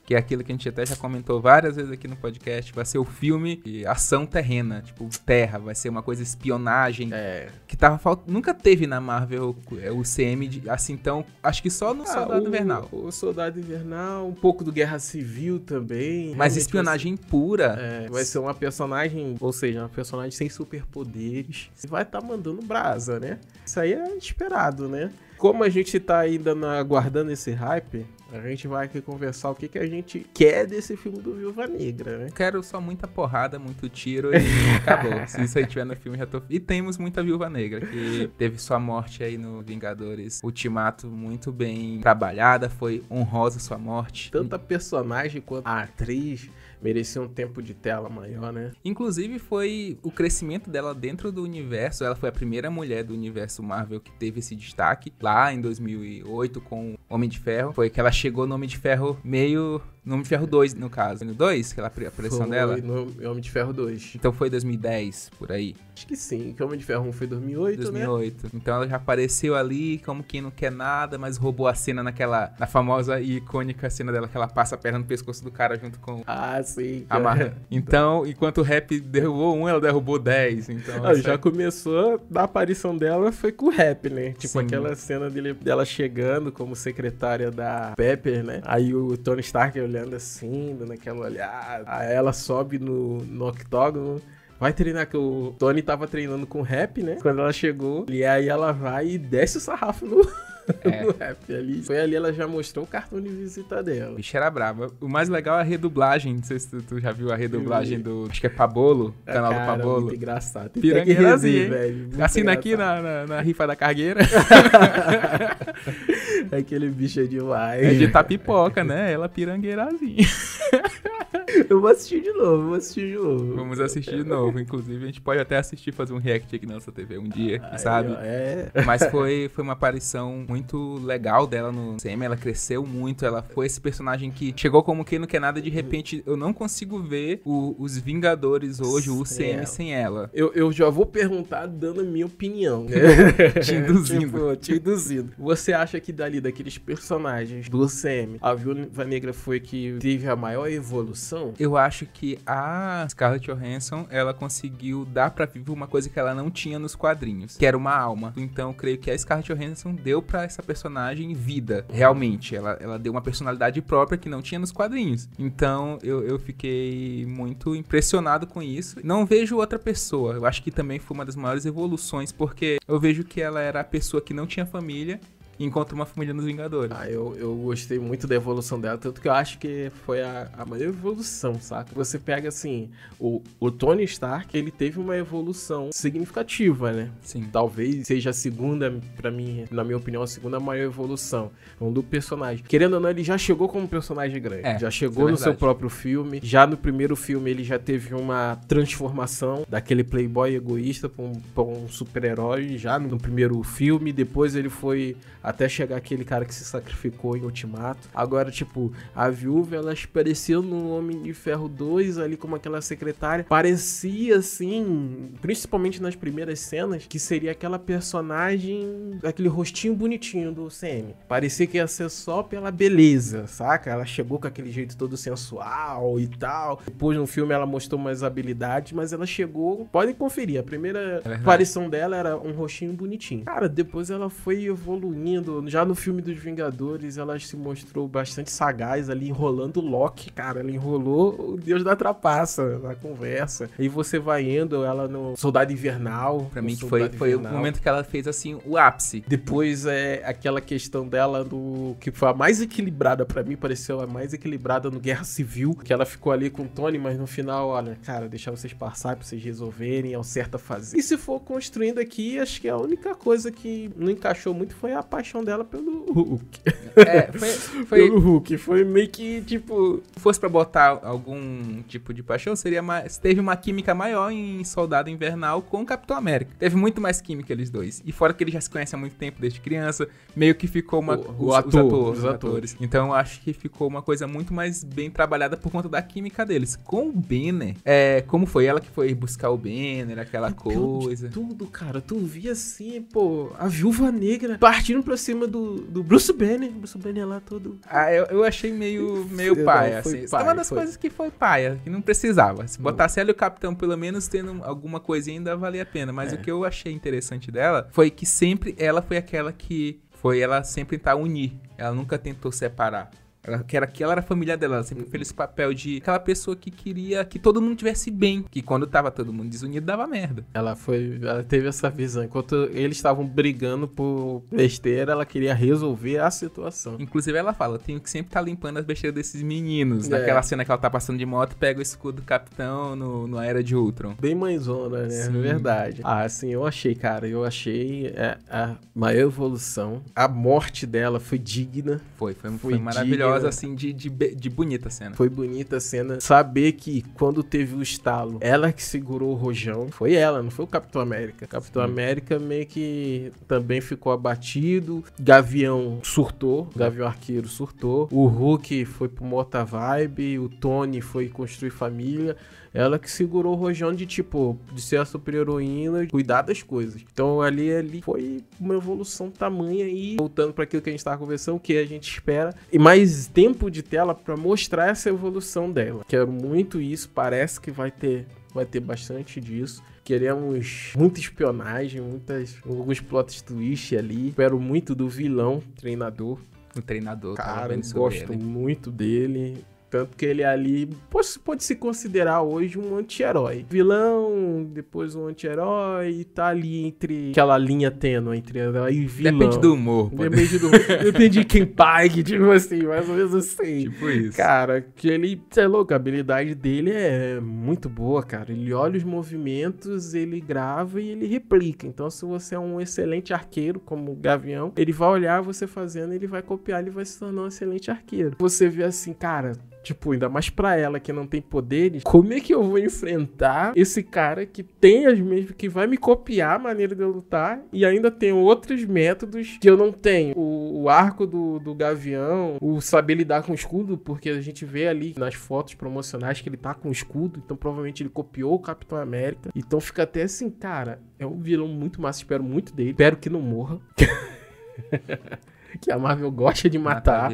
Que 0.06 0.14
é 0.14 0.18
aquilo 0.20 0.44
que 0.44 0.52
a 0.52 0.56
gente 0.56 0.70
até 0.70 0.86
já 0.86 0.96
comentou 0.96 1.42
várias 1.42 1.76
vezes 1.78 1.92
aqui 1.92 2.08
no 2.08 2.16
podcast, 2.16 2.72
vai 2.74 2.86
ser 2.86 3.00
o 3.00 3.04
filme 3.04 3.56
de 3.66 3.88
ação 3.88 4.24
terrena, 4.26 4.82
tipo 4.86 5.10
terra, 5.26 5.58
vai 5.58 5.74
ser 5.74 5.90
uma 5.90 6.04
coisa 6.04 6.22
espionagem, 6.22 7.10
É. 7.12 7.48
que 7.68 7.76
tava 7.76 7.98
faltando, 7.98 8.32
nunca 8.32 8.54
teve 8.54 8.86
na 8.86 9.02
Marvel 9.02 9.56
é, 9.82 9.92
o 9.92 10.04
CM 10.04 10.48
de, 10.48 10.70
assim, 10.70 10.94
então, 10.94 11.26
acho 11.42 11.64
que 11.64 11.72
só 11.72 11.92
no 11.92 12.04
Ah, 12.04 12.06
Soldado 12.06 12.44
o- 12.44 12.48
Invernal. 12.48 12.90
O 12.92 13.12
Soldado 13.12 13.60
Invernal, 13.60 14.28
um 14.28 14.34
pouco 14.34 14.64
do 14.64 14.72
Guerra 14.72 15.00
Civil 15.00 15.60
também. 15.60 16.36
Mas 16.36 16.56
espionagem 16.56 17.18
pura. 17.18 17.76
É, 17.80 18.08
vai 18.08 18.24
ser 18.26 18.38
uma 18.38 18.54
personagem, 18.54 19.36
ou 19.40 19.52
seja, 19.52 19.80
uma 19.82 19.90
personagem 19.90 20.30
sem 20.32 20.50
superpoderes. 20.50 21.70
E 21.84 21.88
vai 21.88 22.04
estar 22.04 22.22
mandando 22.22 22.62
brasa, 22.62 23.20
né? 23.20 23.40
Isso 23.66 23.80
aí 23.80 23.94
é 23.94 24.16
esperado, 24.18 24.88
né? 24.88 25.12
Como 25.38 25.64
a 25.64 25.70
gente 25.70 26.00
tá 26.00 26.20
ainda 26.20 26.56
na- 26.56 26.80
aguardando 26.80 27.32
esse 27.32 27.52
hype, 27.52 28.06
a 28.32 28.40
gente 28.50 28.68
vai 28.68 28.86
aqui 28.86 29.02
conversar 29.02 29.50
o 29.52 29.56
que, 29.56 29.68
que 29.68 29.78
a 29.78 29.86
gente 29.86 30.26
quer 30.34 30.66
desse 30.66 30.98
filme 30.98 31.20
do 31.22 31.34
Viúva 31.36 31.68
Negra, 31.68 32.18
né? 32.18 32.30
Quero 32.36 32.62
só 32.64 32.82
muita 32.82 33.08
porrada, 33.08 33.58
muito 33.60 33.88
tiro 33.88 34.32
e 34.34 34.38
acabou. 34.78 35.12
Se 35.28 35.44
isso 35.44 35.58
aí 35.58 35.66
tiver 35.66 35.86
no 35.86 35.96
filme, 35.96 36.18
já 36.18 36.26
tô. 36.26 36.42
E 36.50 36.60
temos 36.60 36.98
muita 36.98 37.22
viúva 37.24 37.50
negra, 37.50 37.82
que 37.86 38.30
teve 38.38 38.58
sua 38.58 38.80
morte 38.80 39.24
aí 39.24 39.38
no 39.38 39.62
Vingadores 39.62 40.42
Ultimato 40.44 41.08
muito 41.08 41.52
bem 41.52 42.00
trabalhada, 42.00 42.70
foi 42.70 43.04
honrosa 43.10 43.60
sua 43.60 43.78
morte. 43.78 44.32
Tanto 44.32 44.56
a 44.56 44.60
personagem 44.60 45.42
quanto 45.42 45.68
a 45.68 45.82
atriz 45.84 46.50
mereciam 46.82 47.26
um 47.26 47.28
tempo 47.28 47.62
de 47.62 47.74
tela 47.74 48.10
maior, 48.10 48.52
né? 48.52 48.72
Inclusive, 48.84 49.40
foi 49.40 49.98
o 50.04 50.12
crescimento 50.12 50.70
dela 50.70 50.94
dentro 50.94 51.32
do 51.32 51.44
universo. 51.44 52.04
Ela 52.04 52.16
foi 52.16 52.30
a 52.30 52.32
primeira 52.32 52.70
mulher 52.70 53.04
do 53.04 53.14
universo 53.14 53.62
Marvel 53.64 54.00
que 54.00 54.12
teve 54.12 54.40
esse 54.40 54.56
destaque 54.56 55.12
lá 55.22 55.54
em 55.54 55.62
2008 55.62 56.62
com 56.62 56.96
Homem 57.10 57.30
de 57.30 57.40
Ferro. 57.40 57.74
Foi 57.74 57.90
que 57.90 58.00
ela 58.00 58.12
chegou 58.12 58.46
no 58.48 58.56
Homem 58.56 58.70
de 58.70 58.78
Ferro 58.78 59.20
meio. 59.24 59.82
No 60.06 60.14
Homem 60.14 60.24
de 60.24 60.30
Ferro 60.30 60.46
2, 60.46 60.74
no 60.76 60.90
caso. 60.90 61.26
No 61.26 61.34
2, 61.34 61.74
que 61.74 61.80
ela 61.80 61.88
a 61.96 62.08
aparição 62.08 62.48
dela. 62.48 62.78
no 62.78 63.08
Homem 63.30 63.42
de 63.42 63.50
Ferro 63.50 63.74
2. 63.74 64.14
Então 64.16 64.32
foi 64.32 64.50
2010, 64.50 65.32
por 65.38 65.52
aí. 65.52 65.76
Acho 65.96 66.06
que 66.08 66.16
sim, 66.16 66.54
que 66.56 66.62
Homem 66.62 66.78
de 66.78 66.86
Ferro 66.86 67.08
1 67.08 67.12
foi 67.14 67.26
2008, 67.26 67.78
né? 67.92 68.06
2008. 68.06 68.48
Então 68.54 68.76
ela 68.76 68.88
já 68.88 68.98
apareceu 68.98 69.56
ali 69.56 69.98
como 70.00 70.22
quem 70.24 70.42
não 70.42 70.52
quer 70.52 70.72
nada, 70.72 71.18
mas 71.18 71.38
roubou 71.38 71.68
a 71.68 71.74
cena 71.74 72.04
naquela. 72.04 72.54
Na 72.60 72.68
famosa 72.68 73.20
e 73.20 73.38
icônica 73.38 73.90
cena 73.90 74.12
dela 74.12 74.28
que 74.28 74.36
ela 74.38 74.48
passa 74.48 74.76
a 74.76 74.78
perna 74.78 75.00
no 75.00 75.06
pescoço 75.06 75.44
do 75.44 75.50
cara 75.52 75.78
junto 75.78 75.98
com. 76.00 76.22
Ah, 76.28 76.62
sim. 76.62 77.06
A 77.10 77.20
Marra. 77.20 77.56
Então, 77.72 78.26
enquanto 78.28 78.60
o 78.60 78.62
rap 78.62 79.00
derrubou 79.00 79.56
um, 79.56 79.68
ela 79.68 79.80
derrubou 79.82 80.20
10. 80.20 80.70
Então, 80.70 81.04
Ah, 81.06 81.12
essa- 81.14 81.22
já 81.22 81.38
começou, 81.38 82.22
da 82.30 82.44
aparição 82.44 82.96
dela 82.96 83.32
foi 83.32 83.52
com 83.52 83.68
o 83.68 83.70
rap, 83.70 84.10
né? 84.10 84.32
Tipo 84.34 84.48
Sim. 84.60 84.66
aquela 84.66 84.96
cena 84.96 85.30
dele, 85.30 85.54
dela 85.54 85.86
chegando 85.86 86.52
como 86.52 86.76
secretária 86.76 87.50
da 87.50 87.94
Pepper, 87.96 88.44
né? 88.44 88.62
Aí 88.66 88.94
o 88.94 89.18
Tony 89.18 89.40
Stark 89.42 89.80
olhando 89.96 90.16
assim, 90.16 90.76
dando 90.78 90.92
aquela 90.94 91.22
olhada. 91.26 91.84
Aí 91.88 92.14
ela 92.14 92.34
sobe 92.34 92.78
no, 92.78 93.20
no 93.20 93.48
octógono. 93.48 94.22
Vai 94.60 94.72
treinar, 94.74 95.08
que 95.08 95.18
o 95.18 95.54
Tony 95.58 95.82
tava 95.82 96.08
treinando 96.08 96.48
com 96.48 96.62
rap, 96.62 97.02
né? 97.04 97.18
Quando 97.22 97.40
ela 97.42 97.52
chegou. 97.52 98.06
E 98.10 98.24
aí 98.24 98.48
ela 98.48 98.72
vai 98.72 99.10
e 99.10 99.18
desce 99.18 99.58
o 99.58 99.62
sarrafo 99.62 100.06
no, 100.06 100.22
É. 100.84 101.04
no 101.04 101.12
rap 101.12 101.38
ali. 101.54 101.82
Foi 101.84 102.00
ali 102.00 102.16
ela 102.16 102.32
já 102.34 102.48
mostrou 102.48 102.86
o 102.86 102.88
cartão 102.88 103.20
de 103.22 103.30
visita 103.30 103.84
dela. 103.84 104.16
bicha 104.16 104.38
era 104.38 104.50
brava. 104.50 104.90
O 105.02 105.08
mais 105.10 105.28
legal 105.30 105.58
é 105.58 105.62
a 105.62 105.64
redublagem. 105.64 106.36
Não 106.36 106.44
sei 106.44 106.58
se 106.60 106.70
tu, 106.70 106.82
tu 106.82 107.00
já 107.00 107.12
viu 107.12 107.32
a 107.32 107.36
redublagem 107.36 108.00
do. 108.00 108.28
Acho 108.30 108.40
que 108.42 108.48
é 108.48 108.50
Pabolo, 108.50 109.14
canal 109.26 109.52
do 109.54 109.60
Cara, 109.60 109.78
Pabolo. 109.78 110.02
Muito 110.04 110.16
engraçado. 110.16 110.70
Tem 110.70 110.82
que 110.82 111.12
hein? 111.12 111.70
velho. 111.70 112.10
Assina 112.20 112.54
aqui 112.54 112.74
engraçado. 112.74 113.04
na, 113.04 113.26
na, 113.28 113.36
na 113.36 113.42
rifa 113.42 113.68
da 113.68 113.76
cargueira. 113.76 114.22
Aquele 116.58 116.90
bicho 116.90 117.20
é 117.20 117.24
demais. 117.24 117.84
É 117.84 117.94
de 117.94 118.08
pipoca, 118.24 118.84
né? 118.84 119.12
Ela 119.12 119.30
pirangueirazinha. 119.30 120.26
Eu 121.70 121.80
vou 121.82 121.90
assistir 121.90 122.22
de 122.22 122.32
novo, 122.34 122.62
eu 122.64 122.66
vou 122.68 122.74
assistir 122.76 123.08
de 123.12 123.16
novo. 123.16 123.56
Vamos 123.56 123.80
assistir 123.80 124.16
de 124.16 124.24
novo. 124.24 124.60
Inclusive, 124.60 125.04
a 125.04 125.08
gente 125.08 125.22
pode 125.22 125.40
até 125.40 125.58
assistir 125.58 125.92
fazer 125.94 126.14
um 126.14 126.18
react 126.18 126.56
aqui 126.56 126.66
na 126.66 126.74
nossa 126.76 126.92
TV 126.92 127.18
um 127.18 127.24
dia, 127.28 127.62
Aí, 127.72 127.80
sabe? 127.80 128.14
É. 128.20 128.72
Mas 128.86 129.04
foi, 129.08 129.50
foi 129.54 129.64
uma 129.64 129.74
aparição 129.74 130.46
muito 130.48 130.96
legal 131.04 131.48
dela 131.48 131.72
no 131.72 131.98
CM. 131.98 132.24
Ela 132.26 132.38
cresceu 132.38 132.86
muito. 132.86 133.26
Ela 133.26 133.42
foi 133.42 133.66
esse 133.66 133.80
personagem 133.80 134.32
que 134.32 134.54
chegou 134.56 134.84
como 134.84 135.04
quem 135.06 135.20
não 135.20 135.28
quer 135.28 135.40
nada. 135.40 135.62
De 135.62 135.70
repente, 135.70 136.24
eu 136.26 136.36
não 136.38 136.54
consigo 136.54 137.02
ver 137.02 137.42
o- 137.46 137.76
os 137.80 137.98
Vingadores 137.98 138.80
hoje, 138.80 139.10
o 139.10 139.20
UCM, 139.22 139.66
sem 139.66 139.94
ela. 139.94 140.30
Eu, 140.34 140.52
eu 140.54 140.72
já 140.72 140.90
vou 140.90 141.06
perguntar 141.06 141.66
dando 141.66 142.02
a 142.02 142.04
minha 142.04 142.26
opinião. 142.26 142.84
Né? 142.86 142.96
Te 143.62 143.76
induzindo. 143.76 144.26
Tipo, 144.26 144.56
te 144.56 144.74
induzindo. 144.74 145.32
Você 145.38 145.74
acha 145.74 146.00
que 146.00 146.12
dali, 146.12 146.40
daqueles 146.42 146.78
personagens 146.78 147.68
do 147.70 147.80
UCM, 147.84 148.38
a 148.42 148.54
Viúva 148.54 149.04
Negra 149.06 149.34
foi 149.34 149.60
que 149.60 149.96
teve 150.00 150.28
a 150.28 150.36
maior 150.36 150.70
evolução? 150.70 151.45
Eu 151.60 151.78
acho 151.78 152.06
que 152.06 152.40
a 152.46 153.06
Scarlett 153.10 153.52
Johansson, 153.52 154.08
ela 154.10 154.34
conseguiu 154.34 155.06
dar 155.06 155.32
pra 155.32 155.46
Vivi 155.46 155.72
uma 155.72 155.88
coisa 155.88 156.10
que 156.10 156.20
ela 156.20 156.34
não 156.34 156.50
tinha 156.50 156.80
nos 156.80 156.96
quadrinhos, 156.96 157.58
que 157.58 157.66
era 157.66 157.78
uma 157.78 157.96
alma. 157.96 158.34
Então 158.36 158.74
creio 158.74 158.98
que 158.98 159.12
a 159.12 159.18
Scarlett 159.18 159.54
Johansson 159.54 159.94
deu 159.94 160.22
pra 160.22 160.44
essa 160.44 160.62
personagem 160.64 161.34
vida, 161.34 161.86
realmente. 161.90 162.56
Ela, 162.56 162.78
ela 162.82 163.00
deu 163.00 163.12
uma 163.12 163.22
personalidade 163.22 163.82
própria 163.82 164.18
que 164.18 164.30
não 164.30 164.42
tinha 164.42 164.60
nos 164.60 164.72
quadrinhos. 164.72 165.30
Então 165.38 166.00
eu, 166.04 166.24
eu 166.24 166.40
fiquei 166.40 167.26
muito 167.26 167.76
impressionado 167.76 168.48
com 168.48 168.62
isso. 168.62 169.00
Não 169.04 169.26
vejo 169.26 169.58
outra 169.58 169.80
pessoa. 169.80 170.34
Eu 170.34 170.46
acho 170.46 170.64
que 170.64 170.72
também 170.72 171.00
foi 171.00 171.16
uma 171.16 171.26
das 171.26 171.36
maiores 171.36 171.66
evoluções, 171.66 172.32
porque 172.32 172.78
eu 172.88 173.00
vejo 173.00 173.24
que 173.24 173.42
ela 173.42 173.62
era 173.62 173.82
a 173.82 173.84
pessoa 173.84 174.22
que 174.22 174.34
não 174.34 174.46
tinha 174.48 174.66
família 174.66 175.20
encontra 175.60 175.96
uma 175.96 176.06
família 176.06 176.34
nos 176.34 176.46
Vingadores. 176.46 176.92
Ah, 176.96 177.10
eu, 177.10 177.36
eu 177.38 177.56
gostei 177.56 178.00
muito 178.00 178.28
da 178.28 178.36
evolução 178.36 178.80
dela, 178.80 178.98
tanto 178.98 179.22
que 179.22 179.28
eu 179.28 179.34
acho 179.34 179.58
que 179.58 179.92
foi 180.06 180.22
a, 180.22 180.50
a 180.58 180.66
maior 180.66 180.88
evolução, 180.88 181.60
saca? 181.60 181.92
Você 181.96 182.20
pega 182.20 182.50
assim, 182.50 182.90
o, 183.20 183.42
o 183.60 183.72
Tony 183.72 184.04
Stark, 184.04 184.56
ele 184.58 184.72
teve 184.72 185.00
uma 185.00 185.16
evolução 185.16 185.90
significativa, 185.92 186.92
né? 186.92 187.12
Sim. 187.22 187.48
Talvez 187.52 188.06
seja 188.06 188.30
a 188.30 188.34
segunda, 188.34 188.94
pra 189.16 189.32
mim, 189.32 189.66
na 189.72 189.84
minha 189.84 189.98
opinião, 189.98 190.24
a 190.24 190.28
segunda 190.28 190.60
maior 190.60 190.86
evolução 190.86 191.52
um 191.80 191.92
do 191.92 192.04
personagem. 192.04 192.64
Querendo 192.68 192.94
ou 192.94 193.00
não, 193.00 193.10
ele 193.10 193.24
já 193.24 193.38
chegou 193.38 193.68
como 193.68 193.88
personagem 193.88 194.42
grande. 194.42 194.66
É, 194.66 194.80
já 194.80 194.92
chegou 194.92 195.28
é 195.28 195.32
no 195.32 195.38
seu 195.38 195.54
próprio 195.54 195.90
filme. 195.90 196.40
Já 196.44 196.66
no 196.66 196.78
primeiro 196.78 197.16
filme, 197.16 197.52
ele 197.52 197.64
já 197.64 197.78
teve 197.78 198.14
uma 198.14 198.58
transformação 198.68 199.66
daquele 199.68 200.04
playboy 200.04 200.56
egoísta 200.56 201.10
pra 201.10 201.24
um, 201.24 201.34
pra 201.54 201.64
um 201.64 201.88
super-herói, 201.88 202.78
já 202.78 202.98
no 203.00 203.18
primeiro 203.18 203.62
filme. 203.64 204.12
Depois 204.12 204.56
ele 204.56 204.70
foi 204.70 205.16
até 205.46 205.70
chegar 205.70 205.96
aquele 205.96 206.26
cara 206.26 206.44
que 206.44 206.54
se 206.54 206.66
sacrificou 206.66 207.38
em 207.38 207.44
Ultimato. 207.44 208.10
Agora, 208.14 208.50
tipo, 208.50 208.92
a 209.16 209.30
viúva, 209.30 209.76
ela 209.76 209.94
apareceu 209.94 210.62
no 210.62 210.90
Homem 210.90 211.22
de 211.22 211.34
Ferro 211.34 211.70
2 211.70 212.18
ali 212.18 212.36
como 212.36 212.56
aquela 212.56 212.82
secretária. 212.82 213.46
Parecia, 213.48 214.38
assim, 214.38 215.30
principalmente 215.42 216.02
nas 216.02 216.16
primeiras 216.16 216.60
cenas, 216.60 217.06
que 217.08 217.20
seria 217.20 217.52
aquela 217.52 217.78
personagem, 217.78 219.20
aquele 219.24 219.48
rostinho 219.48 219.96
bonitinho 219.96 220.52
do 220.52 220.68
CM. 220.70 221.14
Parecia 221.28 221.68
que 221.68 221.78
ia 221.78 221.86
ser 221.86 222.10
só 222.10 222.42
pela 222.42 222.72
beleza, 222.72 223.46
saca? 223.46 223.92
Ela 223.92 224.06
chegou 224.06 224.40
com 224.40 224.48
aquele 224.48 224.72
jeito 224.72 224.98
todo 224.98 225.16
sensual 225.16 226.20
e 226.20 226.28
tal. 226.28 226.82
Depois 226.86 227.16
no 227.18 227.28
filme 227.28 227.54
ela 227.54 227.68
mostrou 227.68 228.02
mais 228.02 228.24
habilidades, 228.24 228.94
mas 228.94 229.14
ela 229.14 229.28
chegou. 229.28 229.88
Podem 229.92 230.16
conferir, 230.16 230.60
a 230.60 230.64
primeira 230.64 231.22
verdade. 231.22 231.42
aparição 231.42 231.88
dela 231.88 232.18
era 232.18 232.36
um 232.36 232.54
rostinho 232.54 232.94
bonitinho. 232.94 233.46
Cara, 233.46 233.70
depois 233.70 234.10
ela 234.10 234.30
foi 234.30 234.66
evoluindo. 234.66 235.35
Já 235.68 235.86
no 235.86 235.96
filme 235.96 236.22
dos 236.22 236.38
Vingadores, 236.38 237.18
ela 237.18 237.38
se 237.40 237.56
mostrou 237.56 238.08
bastante 238.08 238.52
sagaz 238.52 239.10
ali, 239.10 239.30
enrolando 239.30 239.78
o 239.78 239.82
Loki. 239.82 240.32
Cara, 240.32 240.60
ela 240.60 240.72
enrolou 240.72 241.54
o 241.54 241.58
Deus 241.58 241.84
da 241.84 241.96
trapaça 241.96 242.80
na 242.80 242.96
conversa. 242.96 243.70
E 243.78 243.88
você 243.88 244.20
vai 244.20 244.44
indo, 244.44 244.84
ela 244.84 245.08
no 245.08 245.36
Soldado 245.38 245.72
Invernal. 245.72 246.50
Pra 246.52 246.62
mim 246.62 246.76
foi, 246.76 247.10
foi 247.10 247.36
o 247.36 247.40
momento 247.40 247.82
que 247.82 247.88
ela 247.88 248.04
fez, 248.04 248.28
assim, 248.28 248.60
o 248.66 248.78
ápice. 248.78 249.24
Depois 249.28 249.86
é 249.86 250.22
aquela 250.26 250.62
questão 250.62 251.08
dela 251.08 251.44
do 251.44 251.96
que 252.00 252.12
foi 252.12 252.30
a 252.30 252.34
mais 252.34 252.62
equilibrada 252.62 253.26
pra 253.26 253.44
mim, 253.44 253.56
pareceu 253.56 254.00
a 254.02 254.08
mais 254.08 254.34
equilibrada 254.34 254.90
no 254.90 255.00
Guerra 255.00 255.24
Civil, 255.24 255.76
que 255.76 255.92
ela 255.92 256.06
ficou 256.06 256.32
ali 256.32 256.50
com 256.50 256.64
o 256.64 256.68
Tony, 256.68 256.98
mas 256.98 257.18
no 257.18 257.28
final, 257.28 257.70
olha, 257.70 257.98
cara, 258.04 258.28
deixar 258.28 258.52
vocês 258.52 258.74
passar 258.74 259.16
pra 259.16 259.26
vocês 259.26 259.44
resolverem, 259.44 260.14
é 260.14 260.18
o 260.18 260.24
certo 260.24 260.56
a 260.56 260.60
fazer. 260.60 260.98
E 260.98 261.04
se 261.04 261.18
for 261.18 261.40
construindo 261.40 262.00
aqui, 262.00 262.40
acho 262.40 262.62
que 262.62 262.70
a 262.70 262.78
única 262.78 263.16
coisa 263.16 263.52
que 263.52 263.90
não 263.96 264.10
encaixou 264.10 264.54
muito 264.54 264.76
foi 264.76 264.94
a 264.94 265.04
paixão 265.26 265.44
dela 265.44 265.66
pelo 265.66 266.06
Hulk. 266.14 266.60
É, 266.96 267.32
foi, 267.32 267.50
foi, 267.86 268.00
Pelo 268.00 268.20
Hulk, 268.20 268.58
foi 268.58 268.84
meio 268.84 269.10
que 269.10 269.42
tipo, 269.42 270.02
se 270.14 270.20
fosse 270.20 270.40
pra 270.40 270.48
botar 270.48 271.00
algum 271.04 271.82
tipo 271.88 272.14
de 272.14 272.22
paixão, 272.22 272.56
seria 272.56 272.82
mais. 272.82 273.18
Teve 273.18 273.40
uma 273.40 273.56
química 273.58 273.96
maior 273.96 274.30
em 274.32 274.64
Soldado 274.64 275.10
Invernal 275.10 275.62
com 275.64 275.82
o 275.82 275.86
Capitão 275.86 276.16
América. 276.16 276.52
Teve 276.60 276.76
muito 276.76 277.02
mais 277.02 277.20
química 277.20 277.52
eles 277.52 277.70
dois. 277.72 278.04
E 278.06 278.12
fora 278.12 278.34
que 278.34 278.44
eles 278.44 278.54
já 278.54 278.62
se 278.62 278.70
conhecem 278.70 278.96
há 278.98 279.00
muito 279.00 279.16
tempo 279.16 279.42
desde 279.42 279.60
criança, 279.60 280.08
meio 280.36 280.54
que 280.54 280.68
ficou 280.68 281.00
uma. 281.00 281.18
O- 281.18 281.46
o 281.46 281.50
os, 281.50 281.56
ator, 281.56 281.72
os 281.74 281.84
atores, 281.84 282.20
os 282.20 282.26
atores. 282.26 282.78
Então 282.80 283.08
eu 283.08 283.14
acho 283.14 283.42
que 283.42 283.52
ficou 283.52 283.88
uma 283.88 284.02
coisa 284.04 284.28
muito 284.28 284.54
mais 284.54 284.84
bem 284.84 285.10
trabalhada 285.10 285.58
por 285.58 285.72
conta 285.72 285.90
da 285.90 286.02
química 286.02 286.46
deles. 286.46 286.76
Com 286.84 287.10
o 287.10 287.12
Banner, 287.12 287.76
é, 287.84 288.22
como 288.28 288.46
foi 288.46 288.66
ela 288.66 288.80
que 288.80 288.90
foi 288.90 289.14
buscar 289.16 289.50
o 289.50 289.58
Banner, 289.58 290.20
aquela 290.20 290.52
Pelo 290.52 291.00
de 291.00 291.06
coisa. 291.06 291.30
tudo, 291.30 291.66
cara. 291.66 292.00
Tu 292.00 292.18
via 292.20 292.52
assim, 292.52 293.02
pô, 293.02 293.52
a 293.58 293.68
viúva 293.68 294.12
negra 294.12 294.58
partindo 294.60 295.02
pra 295.02 295.15
cima 295.18 295.48
do, 295.48 295.76
do 295.82 296.04
Bruce 296.04 296.32
Banner. 296.34 296.72
Bruce 296.72 296.98
Banner 296.98 297.28
lá 297.28 297.40
todo. 297.40 297.80
Ah, 297.88 298.12
eu, 298.12 298.26
eu 298.26 298.44
achei 298.44 298.72
meio, 298.72 299.26
meio 299.32 299.64
paia, 299.64 300.02
foi 300.04 300.20
assim. 300.20 300.30
paia, 300.30 300.42
é 300.42 300.48
uma 300.48 300.56
das 300.56 300.70
foi. 300.70 300.78
coisas 300.80 300.98
que 300.98 301.10
foi 301.10 301.32
paia, 301.32 301.80
que 301.84 301.90
não 301.90 302.02
precisava. 302.02 302.68
Se 302.68 302.80
botasse 302.80 303.20
ela 303.20 303.30
e 303.30 303.34
o 303.34 303.36
Capitão, 303.36 303.74
pelo 303.76 303.98
menos, 303.98 304.28
tendo 304.28 304.64
alguma 304.64 305.00
coisinha, 305.00 305.38
ainda 305.40 305.56
valia 305.56 305.84
a 305.84 305.86
pena. 305.86 306.12
Mas 306.14 306.32
É. 306.34 306.36
o 306.36 306.40
que 306.40 306.50
eu 306.52 306.64
achei 306.66 306.92
interessante 306.94 307.52
dela 307.52 307.88
foi 307.92 308.10
que 308.10 308.26
sempre 308.26 308.76
ela 308.78 309.02
foi 309.02 309.18
aquela 309.18 309.52
que 309.52 310.00
foi 310.12 310.40
ela 310.40 310.64
sempre 310.64 310.98
tentar 310.98 311.16
unir. 311.16 311.54
Ela 311.78 311.94
nunca 311.94 312.18
tentou 312.18 312.52
separar. 312.52 313.12
Ela, 313.46 313.64
que 313.64 313.78
era, 313.78 313.88
que 313.88 314.04
ela 314.04 314.14
era 314.14 314.22
a 314.22 314.24
família 314.24 314.58
dela, 314.58 314.76
ela 314.76 314.84
sempre 314.84 315.06
fez 315.06 315.22
esse 315.22 315.34
papel 315.34 315.74
de 315.74 315.98
aquela 315.98 316.20
pessoa 316.20 316.56
que 316.56 316.72
queria 316.72 317.24
que 317.24 317.38
todo 317.38 317.62
mundo 317.62 317.76
tivesse 317.76 318.10
bem. 318.10 318.44
Que 318.50 318.62
quando 318.62 318.88
tava 318.88 319.12
todo 319.12 319.32
mundo 319.32 319.50
desunido, 319.50 319.86
dava 319.86 320.08
merda. 320.08 320.44
Ela 320.54 320.76
foi. 320.76 321.20
Ela 321.22 321.44
teve 321.44 321.68
essa 321.68 321.90
visão. 321.90 322.24
Enquanto 322.24 322.56
eles 322.74 322.98
estavam 322.98 323.26
brigando 323.26 323.88
por 323.88 324.44
besteira, 324.52 325.12
ela 325.12 325.26
queria 325.26 325.54
resolver 325.54 326.20
a 326.20 326.32
situação. 326.32 326.98
Inclusive, 327.00 327.38
ela 327.38 327.54
fala: 327.54 327.78
tenho 327.78 328.00
que 328.00 328.10
sempre 328.10 328.30
estar 328.30 328.42
limpando 328.42 328.78
as 328.78 328.86
besteiras 328.86 329.16
desses 329.16 329.42
meninos. 329.42 330.08
É. 330.08 330.20
Naquela 330.20 330.42
cena 330.42 330.66
que 330.66 330.72
ela 330.72 330.80
tá 330.80 330.90
passando 330.90 331.18
de 331.18 331.26
moto, 331.26 331.56
pega 331.56 331.80
o 331.80 331.82
escudo 331.82 332.22
do 332.22 332.22
capitão 332.24 332.96
no, 332.96 333.28
no 333.28 333.40
Era 333.40 333.64
de 333.64 333.76
Ultron. 333.76 334.16
Bem 334.20 334.34
mãezona, 334.34 335.04
né? 335.04 335.10
Sim. 335.10 335.42
Verdade. 335.42 336.02
Ah, 336.04 336.22
assim, 336.22 336.50
eu 336.50 336.66
achei, 336.66 336.96
cara. 336.96 337.28
Eu 337.28 337.44
achei 337.44 338.08
é, 338.08 338.38
a 338.50 338.76
maior 338.94 339.22
evolução. 339.22 340.02
A 340.16 340.28
morte 340.28 340.86
dela 340.86 341.20
foi 341.20 341.38
digna. 341.38 342.02
Foi, 342.16 342.34
foi, 342.34 342.50
foi, 342.52 342.58
Foi 342.58 342.80
maravilhosa, 342.80 343.35
digna. 343.40 343.50
assim, 343.50 343.76
de, 343.76 343.94
de, 343.94 344.10
de 344.10 344.50
bonita 344.50 344.90
cena. 344.90 345.16
Foi 345.16 345.30
bonita 345.30 345.78
a 345.78 345.80
cena. 345.80 346.20
Saber 346.20 346.74
que 346.74 347.04
quando 347.14 347.44
teve 347.44 347.76
o 347.76 347.82
estalo, 347.82 348.38
ela 348.42 348.72
que 348.72 348.84
segurou 348.84 349.32
o 349.32 349.36
rojão. 349.36 349.88
Foi 349.90 350.14
ela, 350.14 350.42
não 350.42 350.52
foi 350.52 350.66
o 350.66 350.68
Capitão 350.68 351.02
América. 351.02 351.48
Capitão 351.48 351.84
Sim. 351.86 351.92
América 351.92 352.40
meio 352.40 352.66
que 352.66 353.32
também 353.48 353.82
ficou 353.82 354.12
abatido. 354.12 355.04
Gavião 355.20 356.00
surtou. 356.04 356.70
Gavião 356.76 357.08
Arqueiro 357.08 357.48
surtou. 357.48 358.08
O 358.12 358.26
Hulk 358.28 358.86
foi 358.86 359.08
pro 359.08 359.24
uma 359.24 359.36
outra 359.38 359.64
vibe. 359.64 360.40
O 360.40 360.50
Tony 360.50 361.02
foi 361.02 361.30
construir 361.30 361.72
família. 361.72 362.36
Ela 362.76 363.00
que 363.00 363.10
segurou 363.10 363.54
o 363.54 363.56
rojão 363.56 363.96
de 363.96 364.06
tipo, 364.06 364.60
de 364.74 364.82
ser 364.82 365.00
a 365.00 365.06
super 365.06 365.34
heroína, 365.34 366.06
cuidar 366.08 366.42
das 366.42 366.62
coisas. 366.62 367.02
Então 367.10 367.42
ali, 367.42 367.74
ali 367.74 368.02
foi 368.02 368.44
uma 368.60 368.76
evolução 368.76 369.32
tamanha 369.32 369.88
e 369.88 370.18
voltando 370.18 370.52
para 370.52 370.66
aquilo 370.66 370.82
que 370.82 370.90
a 370.90 370.92
gente 370.92 371.04
tava 371.04 371.18
conversando, 371.18 371.56
o 371.56 371.60
que 371.60 371.78
a 371.78 371.86
gente 371.86 372.12
espera 372.12 372.54
e 372.70 372.78
mais 372.78 373.25
tempo 373.30 373.70
de 373.70 373.82
tela 373.82 374.14
para 374.16 374.36
mostrar 374.36 374.90
essa 374.90 375.10
evolução 375.10 375.72
dela. 375.72 376.04
Quero 376.08 376.32
muito 376.32 376.80
isso, 376.80 377.10
parece 377.10 377.60
que 377.60 377.72
vai 377.72 377.92
ter 377.92 378.26
vai 378.54 378.66
ter 378.66 378.80
bastante 378.80 379.42
disso. 379.42 379.84
Queremos 380.02 380.94
muita 380.96 381.20
espionagem, 381.20 382.00
muitas 382.00 382.58
alguns 382.66 383.02
plot 383.02 383.44
twist 383.44 383.98
ali. 383.98 384.30
Espero 384.30 384.58
muito 384.60 384.96
do 384.96 385.10
vilão, 385.10 385.62
treinador. 385.76 386.40
O 386.76 386.82
treinador, 386.82 387.36
Cara, 387.36 387.76
gosto 387.94 388.34
muito 388.34 388.90
dele. 388.92 389.66
Tanto 389.96 390.18
que 390.18 390.26
ele 390.26 390.44
ali 390.44 390.88
pode, 391.10 391.28
pode 391.44 391.64
se 391.64 391.76
considerar 391.76 392.42
hoje 392.42 392.78
um 392.78 392.98
anti-herói. 392.98 393.66
Vilão, 393.70 394.68
depois 394.70 395.16
um 395.16 395.28
anti-herói, 395.28 396.10
e 396.10 396.24
tá 396.26 396.48
ali 396.48 396.86
entre 396.86 397.32
aquela 397.32 397.58
linha 397.58 397.90
tênue 397.90 398.38
entre 398.38 398.60
herói 398.60 398.94
e 398.94 399.06
vilão. 399.06 399.40
Depende 399.40 399.60
do 399.60 399.74
humor, 399.74 400.10
pô. 400.10 400.24
Depende 400.24 400.60
do. 400.60 400.70
Depende 400.70 401.40
de 401.40 401.46
quem 401.46 401.66
pague, 401.66 402.24
tipo 402.24 402.52
assim, 402.52 402.84
mais 402.84 403.08
ou 403.08 403.16
menos 403.16 403.34
assim. 403.34 403.90
Tipo 403.90 404.10
isso. 404.10 404.38
Cara, 404.38 404.82
que 404.82 405.08
ele, 405.08 405.42
é 405.56 405.68
louco, 405.68 405.94
a 405.94 405.96
habilidade 405.96 406.54
dele 406.54 406.92
é 406.92 407.40
muito 407.40 407.88
boa, 407.88 408.22
cara. 408.22 408.52
Ele 408.52 408.74
olha 408.74 408.98
os 408.98 409.04
movimentos, 409.04 410.14
ele 410.14 410.42
grava 410.42 411.00
e 411.00 411.10
ele 411.10 411.26
replica. 411.26 411.88
Então, 411.88 412.10
se 412.10 412.26
você 412.26 412.56
é 412.56 412.60
um 412.60 412.82
excelente 412.82 413.34
arqueiro, 413.34 413.80
como 413.80 414.12
o 414.12 414.16
Gavião, 414.16 414.74
ele 414.76 414.92
vai 414.92 415.10
olhar 415.10 415.42
você 415.42 415.66
fazendo, 415.66 416.14
ele 416.14 416.28
vai 416.28 416.42
copiar, 416.42 416.82
ele 416.82 416.92
vai 416.92 417.06
se 417.06 417.18
tornar 417.18 417.44
um 417.44 417.48
excelente 417.48 417.90
arqueiro. 417.90 418.36
Você 418.38 418.68
vê 418.68 418.84
assim, 418.84 419.14
cara. 419.14 419.54
Tipo, 419.86 420.14
ainda 420.14 420.28
mais 420.28 420.50
pra 420.50 420.76
ela 420.76 421.00
que 421.00 421.14
não 421.14 421.28
tem 421.28 421.40
poderes, 421.40 422.02
como 422.04 422.34
é 422.34 422.40
que 422.40 422.52
eu 422.52 422.64
vou 422.64 422.80
enfrentar 422.80 423.72
esse 423.76 424.02
cara 424.02 424.44
que 424.44 424.64
tem 424.64 425.06
as 425.06 425.20
mesmas, 425.20 425.52
que 425.56 425.70
vai 425.70 425.86
me 425.86 425.96
copiar 425.96 426.56
a 426.56 426.60
maneira 426.60 426.96
de 426.96 427.04
eu 427.04 427.10
lutar 427.12 427.62
e 427.72 427.86
ainda 427.86 428.10
tem 428.10 428.34
outros 428.34 428.84
métodos 428.84 429.60
que 429.62 429.70
eu 429.70 429.78
não 429.78 429.92
tenho? 429.92 430.36
O, 430.36 430.82
o 430.82 430.90
arco 430.90 431.28
do, 431.28 431.60
do 431.60 431.76
Gavião, 431.76 432.58
o 432.60 432.82
saber 432.82 433.14
lidar 433.14 433.44
com 433.44 433.52
o 433.52 433.56
escudo, 433.56 433.96
porque 433.96 434.32
a 434.32 434.42
gente 434.42 434.66
vê 434.66 434.88
ali 434.88 435.14
nas 435.16 435.36
fotos 435.36 435.76
promocionais 435.76 436.42
que 436.42 436.50
ele 436.50 436.58
tá 436.58 436.74
com 436.74 436.90
o 436.90 436.92
escudo, 436.92 437.40
então 437.46 437.56
provavelmente 437.56 438.02
ele 438.02 438.10
copiou 438.10 438.56
o 438.56 438.60
Capitão 438.60 438.98
América. 438.98 439.52
Então 439.56 439.80
fica 439.80 440.02
até 440.02 440.24
assim, 440.24 440.50
cara, 440.50 441.00
é 441.20 441.28
um 441.28 441.40
vilão 441.40 441.68
muito 441.68 442.02
massa, 442.02 442.22
espero 442.22 442.44
muito 442.44 442.74
dele. 442.74 442.90
Espero 442.90 443.18
que 443.18 443.30
não 443.30 443.40
morra. 443.40 443.80
que 445.82 445.92
a 445.92 445.98
Marvel 445.98 446.32
gosta 446.32 446.70
de 446.70 446.78
matar. 446.78 447.32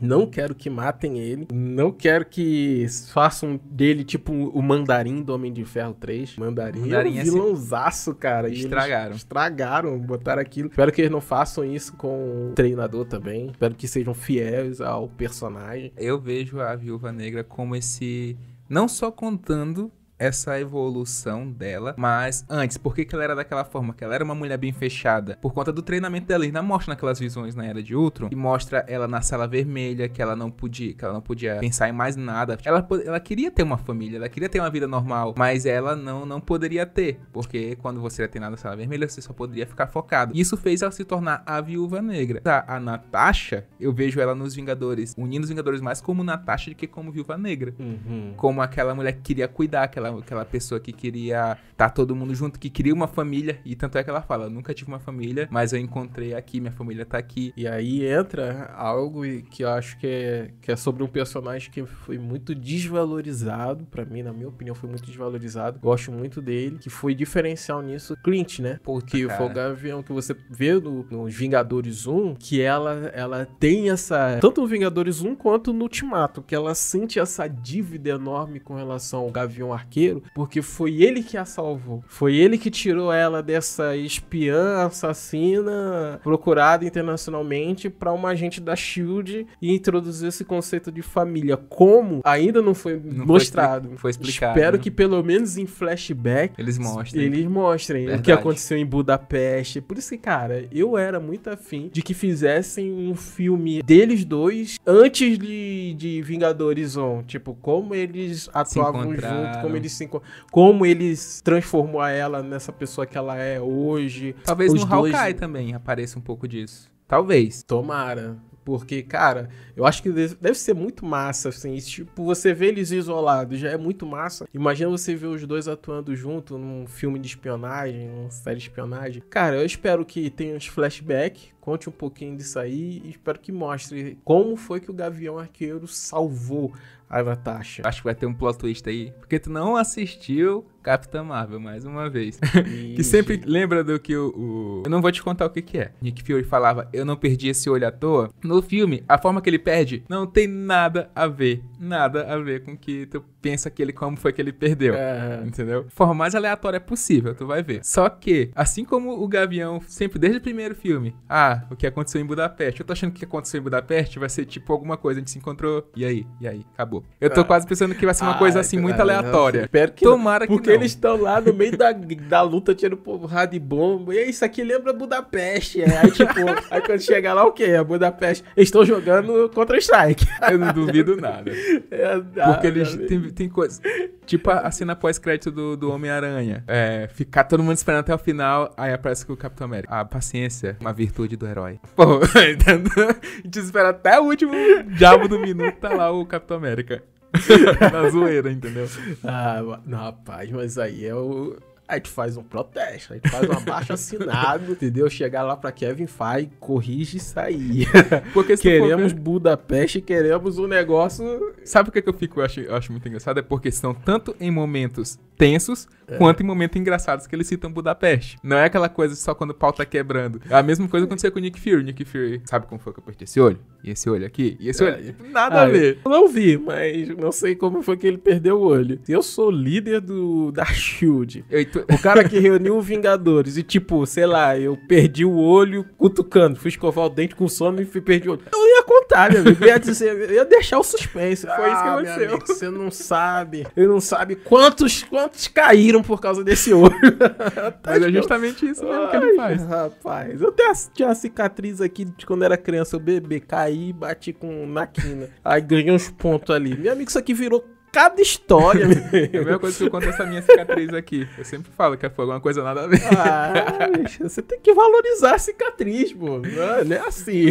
Não 0.00 0.26
quero 0.26 0.54
que 0.54 0.70
matem 0.70 1.18
ele. 1.18 1.48
Não 1.52 1.90
quero 1.90 2.24
que 2.24 2.86
façam 3.12 3.60
dele 3.64 4.04
tipo 4.04 4.32
o 4.32 4.62
mandarim 4.62 5.22
do 5.22 5.34
Homem 5.34 5.52
de 5.52 5.64
Ferro 5.64 5.94
3. 5.94 6.36
Mandarim, 6.36 6.80
Mandarim 6.80 7.16
é 7.16 7.20
é 7.20 7.22
um 7.22 7.24
vilãozaço, 7.24 8.14
cara. 8.14 8.48
Estragaram. 8.48 9.14
Estragaram, 9.14 9.98
botaram 9.98 10.42
aquilo. 10.42 10.68
Espero 10.68 10.92
que 10.92 11.00
eles 11.00 11.10
não 11.10 11.20
façam 11.20 11.64
isso 11.64 11.94
com 11.94 12.50
o 12.50 12.52
treinador 12.54 13.04
também. 13.04 13.48
Espero 13.50 13.74
que 13.74 13.86
sejam 13.86 14.14
fiéis 14.14 14.80
ao 14.80 15.08
personagem. 15.08 15.92
Eu 15.96 16.20
vejo 16.20 16.60
a 16.60 16.74
Viúva 16.74 17.12
Negra 17.12 17.44
como 17.44 17.76
esse. 17.76 18.36
Não 18.68 18.86
só 18.86 19.10
contando 19.10 19.90
essa 20.20 20.60
evolução 20.60 21.50
dela, 21.50 21.94
mas 21.96 22.44
antes, 22.48 22.76
por 22.76 22.94
que, 22.94 23.04
que 23.04 23.14
ela 23.14 23.24
era 23.24 23.34
daquela 23.34 23.64
forma? 23.64 23.94
Que 23.94 24.04
ela 24.04 24.14
era 24.14 24.22
uma 24.24 24.34
mulher 24.34 24.58
bem 24.58 24.72
fechada. 24.72 25.38
Por 25.40 25.52
conta 25.52 25.72
do 25.72 25.82
treinamento 25.82 26.26
dela, 26.26 26.44
ainda 26.44 26.62
mostra 26.62 26.92
naquelas 26.92 27.18
visões 27.18 27.54
na 27.54 27.64
Era 27.64 27.82
de 27.82 27.96
Ultron, 27.96 28.28
e 28.30 28.36
mostra 28.36 28.84
ela 28.86 29.08
na 29.08 29.22
sala 29.22 29.48
vermelha, 29.48 30.08
que 30.08 30.20
ela 30.20 30.36
não 30.36 30.50
podia, 30.50 30.92
que 30.92 31.04
ela 31.04 31.14
não 31.14 31.22
podia 31.22 31.56
pensar 31.56 31.88
em 31.88 31.92
mais 31.92 32.16
nada. 32.16 32.58
Ela, 32.64 32.86
ela 33.04 33.18
queria 33.18 33.50
ter 33.50 33.62
uma 33.62 33.78
família, 33.78 34.18
ela 34.18 34.28
queria 34.28 34.48
ter 34.48 34.60
uma 34.60 34.70
vida 34.70 34.86
normal, 34.86 35.34
mas 35.36 35.64
ela 35.64 35.96
não, 35.96 36.26
não 36.26 36.40
poderia 36.40 36.84
ter, 36.84 37.18
porque 37.32 37.76
quando 37.76 38.00
você 38.00 38.22
era 38.22 38.30
treinado 38.30 38.52
na 38.52 38.56
sala 38.58 38.76
vermelha, 38.76 39.08
você 39.08 39.22
só 39.22 39.32
poderia 39.32 39.66
ficar 39.66 39.86
focado. 39.86 40.32
Isso 40.36 40.56
fez 40.56 40.82
ela 40.82 40.92
se 40.92 41.04
tornar 41.04 41.42
a 41.46 41.60
Viúva 41.60 42.02
Negra. 42.02 42.42
A, 42.44 42.76
a 42.76 42.80
Natasha, 42.80 43.66
eu 43.78 43.92
vejo 43.92 44.20
ela 44.20 44.34
nos 44.34 44.54
Vingadores, 44.54 45.14
unindo 45.16 45.44
os 45.44 45.48
Vingadores 45.48 45.80
mais 45.80 46.00
como 46.00 46.22
Natasha 46.22 46.70
do 46.70 46.76
que 46.76 46.86
como 46.86 47.10
Viúva 47.10 47.38
Negra 47.38 47.74
Uhum. 47.78 48.34
como 48.36 48.60
aquela 48.60 48.94
mulher 48.94 49.12
que 49.12 49.20
queria 49.20 49.48
cuidar, 49.48 49.84
aquela, 49.84 50.09
aquela 50.18 50.44
pessoa 50.44 50.80
que 50.80 50.92
queria 50.92 51.56
estar 51.70 51.90
todo 51.90 52.14
mundo 52.14 52.34
junto, 52.34 52.58
que 52.58 52.70
queria 52.70 52.94
uma 52.94 53.08
família. 53.08 53.60
E 53.64 53.74
tanto 53.74 53.98
é 53.98 54.04
que 54.04 54.10
ela 54.10 54.22
fala: 54.22 54.44
Eu 54.44 54.50
nunca 54.50 54.74
tive 54.74 54.90
uma 54.90 55.00
família, 55.00 55.48
mas 55.50 55.72
eu 55.72 55.78
encontrei 55.78 56.34
aqui, 56.34 56.60
minha 56.60 56.72
família 56.72 57.04
tá 57.06 57.18
aqui. 57.18 57.52
E 57.56 57.66
aí 57.66 58.04
entra 58.06 58.72
algo 58.76 59.22
que 59.50 59.64
eu 59.64 59.70
acho 59.70 59.98
que 59.98 60.06
é, 60.06 60.50
que 60.60 60.72
é 60.72 60.76
sobre 60.76 61.02
um 61.02 61.08
personagem 61.08 61.70
que 61.70 61.84
foi 61.84 62.18
muito 62.18 62.54
desvalorizado, 62.54 63.84
pra 63.86 64.04
mim, 64.04 64.22
na 64.22 64.32
minha 64.32 64.48
opinião, 64.48 64.74
foi 64.74 64.88
muito 64.88 65.04
desvalorizado. 65.04 65.78
Gosto 65.80 66.12
muito 66.12 66.40
dele, 66.40 66.78
que 66.78 66.90
foi 66.90 67.14
diferencial 67.14 67.82
nisso, 67.82 68.16
Clint, 68.22 68.60
né? 68.60 68.78
Porque 68.82 69.22
Puta, 69.22 69.36
foi 69.36 69.46
o 69.46 69.48
cara. 69.48 69.68
Gavião 69.70 70.02
que 70.02 70.12
você 70.12 70.36
vê 70.48 70.74
no, 70.74 71.04
nos 71.10 71.34
Vingadores 71.34 72.06
1, 72.06 72.34
que 72.34 72.60
ela, 72.60 73.10
ela 73.14 73.46
tem 73.58 73.90
essa. 73.90 74.38
Tanto 74.40 74.60
no 74.60 74.66
Vingadores 74.66 75.22
1 75.22 75.34
quanto 75.34 75.72
no 75.72 75.82
Ultimato, 75.82 76.42
que 76.42 76.54
ela 76.54 76.74
sente 76.74 77.18
essa 77.18 77.46
dívida 77.46 78.10
enorme 78.10 78.60
com 78.60 78.74
relação 78.74 79.20
ao 79.20 79.30
Gavião 79.30 79.72
Arqueiro, 79.72 79.99
porque 80.34 80.62
foi 80.62 81.02
ele 81.02 81.22
que 81.22 81.36
a 81.36 81.44
salvou. 81.44 82.02
Foi 82.06 82.34
ele 82.36 82.56
que 82.58 82.70
tirou 82.70 83.12
ela 83.12 83.42
dessa 83.42 83.96
espiã 83.96 84.86
assassina 84.86 86.20
procurada 86.22 86.84
internacionalmente 86.84 87.88
para 87.90 88.12
uma 88.12 88.30
agente 88.30 88.60
da 88.60 88.74
Shield 88.76 89.46
e 89.60 89.74
introduziu 89.74 90.28
esse 90.28 90.44
conceito 90.44 90.90
de 90.90 91.02
família. 91.02 91.56
Como 91.56 92.20
ainda 92.24 92.60
não 92.62 92.74
foi 92.74 92.94
Não 93.02 93.16
foi 93.18 93.26
mostrado. 93.26 93.84
expli- 93.86 93.98
foi 93.98 94.10
explicado, 94.10 94.58
Espero 94.58 94.76
né? 94.76 94.82
que 94.82 94.90
pelo 94.90 95.22
menos 95.22 95.56
em 95.56 95.66
flashback 95.66 96.54
Eles 96.58 96.78
mostram. 96.78 97.22
eles 97.22 97.46
mostrem 97.46 98.02
o 98.02 98.06
que 98.06 98.12
Verdade. 98.16 98.32
aconteceu 98.32 98.78
em 98.78 98.86
Budapeste. 98.86 99.80
Por 99.80 99.98
isso 99.98 100.10
que, 100.10 100.18
cara, 100.18 100.66
eu 100.72 100.96
era 100.96 101.20
muito 101.20 101.48
afim 101.50 101.90
de 101.92 102.02
que 102.02 102.14
fizessem 102.14 102.90
um 102.92 103.14
filme 103.14 103.82
deles 103.82 104.24
dois 104.24 104.78
antes 104.86 105.38
de, 105.38 105.94
de 105.96 106.22
Vingadores 106.22 106.96
On. 106.96 107.22
Tipo, 107.22 107.54
como 107.60 107.94
eles 107.94 108.48
atuavam 108.52 109.14
junto, 109.14 109.58
como 109.62 109.76
eles 109.76 109.89
se 109.90 110.04
encon- 110.04 110.22
como 110.50 110.86
eles 110.86 111.40
transformou 111.42 112.04
ela 112.04 112.42
nessa 112.42 112.72
pessoa 112.72 113.06
que 113.06 113.16
ela 113.18 113.36
é 113.36 113.60
hoje. 113.60 114.34
Talvez 114.44 114.72
Os 114.72 114.84
no 114.84 114.88
dois- 114.88 115.14
Hawkeye 115.14 115.34
também 115.34 115.74
apareça 115.74 116.18
um 116.18 116.22
pouco 116.22 116.46
disso. 116.48 116.88
Talvez. 117.08 117.62
Tomara. 117.62 118.36
Porque, 118.62 119.02
cara, 119.02 119.48
eu 119.74 119.84
acho 119.86 120.02
que 120.02 120.10
deve 120.12 120.54
ser 120.54 120.74
muito 120.74 121.04
massa, 121.04 121.48
assim. 121.48 121.74
Tipo, 121.78 122.22
você 122.24 122.52
vê 122.52 122.66
eles 122.66 122.90
isolados 122.92 123.58
já 123.58 123.70
é 123.70 123.76
muito 123.76 124.06
massa. 124.06 124.46
Imagina 124.54 124.88
você 124.90 125.16
ver 125.16 125.26
os 125.26 125.44
dois 125.46 125.66
atuando 125.66 126.14
junto 126.14 126.56
num 126.58 126.86
filme 126.86 127.18
de 127.18 127.26
espionagem, 127.26 128.06
numa 128.08 128.30
série 128.30 128.58
de 128.58 128.64
espionagem. 128.64 129.22
Cara, 129.30 129.56
eu 129.56 129.64
espero 129.66 130.04
que 130.04 130.28
tenha 130.30 130.54
uns 130.54 130.66
flashbacks, 130.66 131.48
conte 131.60 131.88
um 131.88 131.92
pouquinho 131.92 132.36
disso 132.36 132.58
aí 132.58 133.02
e 133.04 133.10
espero 133.10 133.38
que 133.38 133.52
mostre 133.52 134.18
como 134.24 134.56
foi 134.56 134.80
que 134.80 134.90
o 134.90 134.94
Gavião 134.94 135.38
Arqueiro 135.38 135.86
salvou 135.86 136.72
a 137.08 137.22
Natasha. 137.24 137.82
Acho 137.84 137.98
que 137.98 138.04
vai 138.04 138.14
ter 138.14 138.24
um 138.26 138.32
plot 138.32 138.56
twist 138.58 138.88
aí. 138.88 139.12
Porque 139.18 139.36
tu 139.40 139.50
não 139.50 139.74
assistiu 139.76 140.64
Capitã 140.80 141.24
Marvel, 141.24 141.58
mais 141.58 141.84
uma 141.84 142.08
vez. 142.08 142.38
Que 142.94 143.02
sempre 143.02 143.40
lembra 143.44 143.82
do 143.82 143.98
que 143.98 144.16
o, 144.16 144.28
o- 144.28 144.82
Eu 144.84 144.90
não 144.90 145.02
vou 145.02 145.10
te 145.10 145.20
contar 145.22 145.46
o 145.46 145.50
que 145.50 145.60
que 145.60 145.78
é. 145.78 145.92
Nick 146.00 146.22
Fury 146.22 146.44
falava, 146.44 146.88
eu 146.92 147.04
não 147.04 147.16
perdi 147.16 147.48
esse 147.48 147.68
olho 147.68 147.86
à 147.86 147.90
toa. 147.90 148.30
No 148.44 148.62
filme, 148.62 149.02
a 149.08 149.18
forma 149.18 149.42
que 149.42 149.50
ele 149.50 149.58
perde 149.58 150.04
não 150.08 150.24
tem 150.26 150.46
nada 150.46 151.10
a 151.14 151.26
ver. 151.26 151.62
Nada 151.80 152.32
a 152.32 152.38
ver 152.38 152.62
com 152.64 152.76
que 152.76 153.06
tu 153.06 153.24
pensa 153.42 153.68
que 153.70 153.82
ele 153.82 153.92
como 153.92 154.16
foi 154.16 154.32
que 154.32 154.40
ele 154.40 154.52
perdeu. 154.52 154.94
É, 154.94 155.42
Entendeu? 155.44 155.86
Forma 155.88 156.14
mais 156.14 156.34
aleatória 156.36 156.78
possível, 156.80 157.34
tu 157.34 157.44
vai 157.46 157.60
ver. 157.62 157.80
Só 157.84 158.08
que, 158.08 158.50
assim 158.54 158.84
como 158.84 159.20
o 159.20 159.26
Gavião, 159.26 159.80
sempre 159.86 160.18
desde 160.18 160.38
o 160.38 160.42
primeiro 160.42 160.74
filme, 160.76 161.14
ah, 161.28 161.59
o 161.70 161.76
que 161.76 161.86
aconteceu 161.86 162.20
em 162.20 162.24
Budapeste, 162.24 162.80
eu 162.80 162.86
tô 162.86 162.92
achando 162.92 163.10
que 163.10 163.16
o 163.16 163.18
que 163.20 163.24
aconteceu 163.24 163.60
em 163.60 163.62
Budapeste 163.62 164.18
vai 164.18 164.28
ser 164.28 164.44
tipo 164.44 164.72
alguma 164.72 164.96
coisa, 164.96 165.18
a 165.18 165.20
gente 165.20 165.30
se 165.30 165.38
entrou, 165.38 165.88
e 165.96 166.04
aí, 166.04 166.26
e 166.40 166.46
aí, 166.46 166.64
acabou. 166.74 167.04
Eu 167.20 167.28
tô 167.30 167.40
Ah. 167.40 167.44
quase 167.44 167.66
pensando 167.66 167.94
que 167.94 168.04
vai 168.04 168.14
ser 168.14 168.24
uma 168.24 168.38
coisa 168.38 168.60
assim 168.60 168.78
muito 168.78 169.00
aleatória. 169.00 169.62
Espero 169.62 169.92
que 169.92 170.04
não. 170.04 170.12
Tomara 170.12 170.46
que 170.46 170.52
Porque 170.52 170.70
não. 170.70 170.76
eles 170.76 170.92
estão 170.92 171.20
lá 171.20 171.40
no 171.40 171.52
meio 171.52 171.76
da, 171.76 171.92
da 171.92 172.42
luta, 172.42 172.74
tirando 172.74 172.96
porrada 172.98 173.52
de 173.52 173.58
bomba. 173.58 174.14
E 174.14 174.28
isso 174.30 174.44
aqui 174.44 174.62
lembra 174.62 174.92
Budapeste. 174.92 175.82
É. 175.82 175.98
Aí, 175.98 176.10
tipo, 176.10 176.32
aí 176.70 176.80
quando 176.82 177.00
chega 177.00 177.32
lá, 177.34 177.44
o 177.46 177.52
quê? 177.52 177.64
É 177.64 177.82
Budapeste. 177.82 178.44
Eles 178.56 178.68
estão 178.68 178.84
jogando 178.84 179.48
contra 179.50 179.76
Strike. 179.78 180.26
Eu 180.50 180.58
não 180.58 180.72
duvido 180.72 181.16
nada. 181.16 181.50
É, 181.90 182.16
Porque 182.18 182.66
ah, 182.66 182.70
eles 182.70 182.94
tem, 183.08 183.20
tem 183.30 183.48
coisa. 183.48 183.80
Tipo 184.24 184.50
a, 184.50 184.60
a 184.60 184.70
cena 184.70 184.94
pós-crédito 184.94 185.50
do, 185.50 185.76
do 185.76 185.90
Homem-Aranha. 185.90 186.62
É, 186.66 187.08
ficar 187.12 187.44
todo 187.44 187.62
mundo 187.62 187.76
esperando 187.76 188.00
até 188.00 188.14
o 188.14 188.18
final, 188.18 188.72
aí 188.76 188.92
aparece 188.92 189.26
com 189.26 189.32
o 189.32 189.36
Capitão 189.36 189.64
América. 189.66 189.92
A 189.94 190.04
paciência, 190.04 190.76
uma 190.80 190.92
virtude 190.92 191.36
do 191.40 191.46
herói. 191.48 191.80
Pô, 191.96 192.20
a 192.22 193.42
gente 193.42 193.58
espera 193.58 193.88
até 193.90 194.20
o 194.20 194.24
último 194.24 194.52
diabo 194.96 195.26
do 195.26 195.38
minuto, 195.40 195.76
tá 195.76 195.88
lá 195.94 196.12
o 196.12 196.24
Capitão 196.24 196.56
América. 196.58 197.02
Na 197.92 198.08
zoeira, 198.10 198.50
entendeu? 198.50 198.86
Ah, 199.24 199.80
não, 199.86 199.98
rapaz, 199.98 200.50
mas 200.50 200.78
aí 200.78 201.06
é 201.06 201.14
o. 201.14 201.56
A 201.88 201.94
gente 201.96 202.08
faz 202.08 202.36
um 202.36 202.42
protesto, 202.44 203.12
a 203.12 203.16
gente 203.16 203.28
faz 203.28 203.48
um 203.48 203.52
abaixo 203.52 203.92
assinado, 203.92 204.70
entendeu? 204.72 205.10
Chegar 205.10 205.42
lá 205.42 205.56
pra 205.56 205.72
Kevin 205.72 206.06
Feige, 206.06 206.50
corrige 206.60 207.16
isso 207.16 207.38
aí. 207.40 207.84
Porque 208.32 208.56
for 208.56 208.62
queremos 208.62 209.12
ver- 209.12 209.18
Budapeste, 209.20 210.00
queremos 210.00 210.56
um 210.58 210.68
negócio. 210.68 211.52
Sabe 211.64 211.88
o 211.88 211.92
que, 211.92 212.00
que 212.00 212.08
eu 212.08 212.12
fico, 212.14 212.38
eu 212.40 212.44
acho, 212.44 212.60
eu 212.60 212.76
acho 212.76 212.92
muito 212.92 213.08
engraçado? 213.08 213.38
É 213.38 213.42
porque 213.42 213.72
são 213.72 213.92
tanto 213.92 214.36
em 214.38 214.52
momentos 214.52 215.18
tensos, 215.36 215.88
quanto 216.18 216.42
em 216.42 216.46
momentos 216.46 216.80
engraçados 216.80 217.26
que 217.26 217.34
eles 217.34 217.46
citam 217.46 217.70
Budapeste. 217.72 218.38
Não 218.42 218.56
é 218.56 218.64
aquela 218.64 218.88
coisa 218.88 219.14
só 219.14 219.34
quando 219.34 219.50
o 219.50 219.54
pau 219.54 219.72
tá 219.72 219.84
quebrando. 219.84 220.40
É 220.48 220.54
a 220.54 220.62
mesma 220.62 220.88
coisa 220.88 221.06
aconteceu 221.06 221.30
com 221.32 221.38
o 221.38 221.42
Nick 221.42 221.60
Fury. 221.60 221.82
Nick 221.84 222.04
Fury, 222.04 222.40
sabe 222.44 222.66
como 222.66 222.80
foi 222.80 222.92
que 222.92 222.98
eu 222.98 223.02
apertei 223.02 223.24
esse 223.24 223.40
olho? 223.40 223.58
E 223.82 223.90
esse 223.90 224.08
olho 224.10 224.26
aqui? 224.26 224.56
E 224.60 224.68
esse 224.68 224.84
É. 224.84 224.92
olho? 224.94 225.14
Nada 225.30 225.60
Ah, 225.60 225.62
a 225.62 225.68
ver. 225.68 225.98
Eu 226.04 226.10
não 226.10 226.28
vi, 226.28 226.58
mas 226.58 227.08
não 227.16 227.32
sei 227.32 227.54
como 227.54 227.82
foi 227.82 227.96
que 227.96 228.06
ele 228.06 228.18
perdeu 228.18 228.58
o 228.58 228.62
olho. 228.62 229.00
Eu 229.08 229.22
sou 229.22 229.50
líder 229.50 230.00
do 230.00 230.52
da 230.52 230.64
Shield. 230.66 231.44
O 231.92 231.98
cara 232.02 232.28
que 232.28 232.38
reuniu 232.38 232.76
os 232.78 232.86
Vingadores 232.86 233.56
e, 233.56 233.62
tipo, 233.62 234.04
sei 234.06 234.26
lá, 234.26 234.58
eu 234.58 234.76
perdi 234.88 235.24
o 235.24 235.36
olho 235.36 235.84
cutucando, 235.96 236.58
fui 236.58 236.68
escovar 236.68 237.06
o 237.06 237.08
dente 237.08 237.34
com 237.34 237.48
sono 237.48 237.80
e 237.80 237.84
fui 237.84 238.00
perdi 238.00 238.28
o 238.28 238.32
olho. 238.32 238.42
Eu 238.52 238.66
ia 238.80 238.84
contar, 238.84 239.30
meu 239.32 239.40
amigo. 239.42 239.62
Eu 239.64 239.68
ia, 239.68 239.78
dizer, 239.78 240.16
eu 240.30 240.34
ia 240.34 240.44
deixar 240.44 240.78
o 240.78 240.82
suspense. 240.82 241.46
Foi 241.46 241.72
isso 241.72 241.82
que 241.82 241.88
Ah, 241.88 241.96
meu 241.96 242.12
aconteceu. 242.12 242.28
amigo, 242.30 242.46
Você 242.46 242.70
não 242.70 242.90
sabe. 242.90 243.66
Ele 243.76 243.86
não 243.86 244.00
sabe 244.00 244.36
quantos, 244.36 245.02
quantos 245.04 245.46
caíram 245.48 246.02
por 246.02 246.20
causa 246.20 246.42
desse 246.44 246.72
olho. 246.72 246.94
Mas 247.84 248.02
é 248.02 248.10
justamente 248.10 248.68
isso 248.68 248.84
mesmo 248.84 249.08
que 249.08 249.16
ele 249.16 249.30
Ai, 249.30 249.36
faz. 249.36 249.62
Rapaz, 249.66 250.40
eu 250.40 250.52
tenho, 250.52 250.72
tinha 250.94 251.08
uma 251.08 251.14
cicatriz 251.14 251.80
aqui 251.80 252.04
de 252.04 252.26
quando 252.26 252.44
era 252.44 252.56
criança, 252.56 252.96
eu 252.96 253.00
bebê, 253.00 253.40
caí 253.40 253.88
e 253.90 253.92
bati 253.92 254.32
com 254.32 254.66
na 254.66 254.86
quina. 254.86 255.28
Aí 255.44 255.60
ganhei 255.60 255.90
uns 255.90 256.10
pontos 256.10 256.54
ali. 256.54 256.76
Meu 256.76 256.92
amigo, 256.92 257.08
isso 257.08 257.18
aqui 257.18 257.34
virou 257.34 257.64
cada 257.92 258.20
história, 258.20 258.86
É 259.12 259.38
a 259.38 259.42
mesma 259.44 259.58
coisa 259.58 259.76
que 259.76 259.84
eu 259.84 259.90
conto 259.90 260.08
essa 260.08 260.24
minha 260.24 260.42
cicatriz 260.42 260.92
aqui. 260.94 261.26
Eu 261.36 261.44
sempre 261.44 261.70
falo 261.72 261.96
que 261.96 262.08
foi 262.10 262.22
alguma 262.24 262.40
coisa 262.40 262.62
nada 262.62 262.84
a 262.84 262.86
ver. 262.86 263.00
Ah, 263.16 263.88
bicho, 263.96 264.22
você 264.22 264.40
tem 264.42 264.60
que 264.60 264.72
valorizar 264.72 265.34
a 265.34 265.38
cicatriz, 265.38 266.12
pô. 266.12 266.38
Não, 266.38 266.94
é- 266.94 266.96
é 266.96 267.06
assim. 267.06 267.46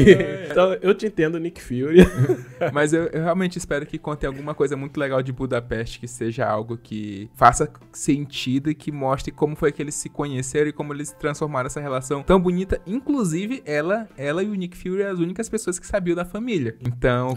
Então, 0.50 0.74
eu 0.82 0.94
te 0.96 1.06
entendo, 1.08 1.40
Nick 1.40 1.62
Fury. 1.62 2.00
Mas 2.74 2.94
eu, 2.94 3.04
eu 3.08 3.24
realmente 3.24 3.58
espero 3.58 3.86
que 3.86 3.98
conte 3.98 4.26
alguma 4.26 4.54
coisa 4.54 4.76
muito 4.78 4.98
legal 5.00 5.22
de 5.22 5.32
Budapeste, 5.32 6.00
que 6.00 6.08
seja 6.08 6.46
algo 6.46 6.78
que 6.78 7.30
faça 7.36 7.72
sentido 7.92 8.70
e 8.70 8.76
que 8.76 8.92
mostre 8.92 9.32
como 9.32 9.56
foi 9.56 9.72
que 9.72 9.82
eles 9.82 9.96
se 9.96 10.10
conheceram 10.10 10.70
e 10.70 10.74
como 10.74 10.94
eles 10.94 11.12
transformaram 11.12 11.68
essa 11.68 11.80
relação 11.82 12.24
tão 12.24 12.40
bonita. 12.40 12.80
Inclusive, 12.88 13.62
ela, 13.66 14.08
ela 14.18 14.44
e 14.44 14.48
o 14.50 14.54
Nick 14.56 14.78
Fury 14.78 15.04
as 15.04 15.20
únicas 15.20 15.50
pessoas 15.50 15.80
que 15.80 15.86
sabiam 15.88 16.16
da 16.16 16.26
família. 16.26 16.76
Então, 16.86 17.34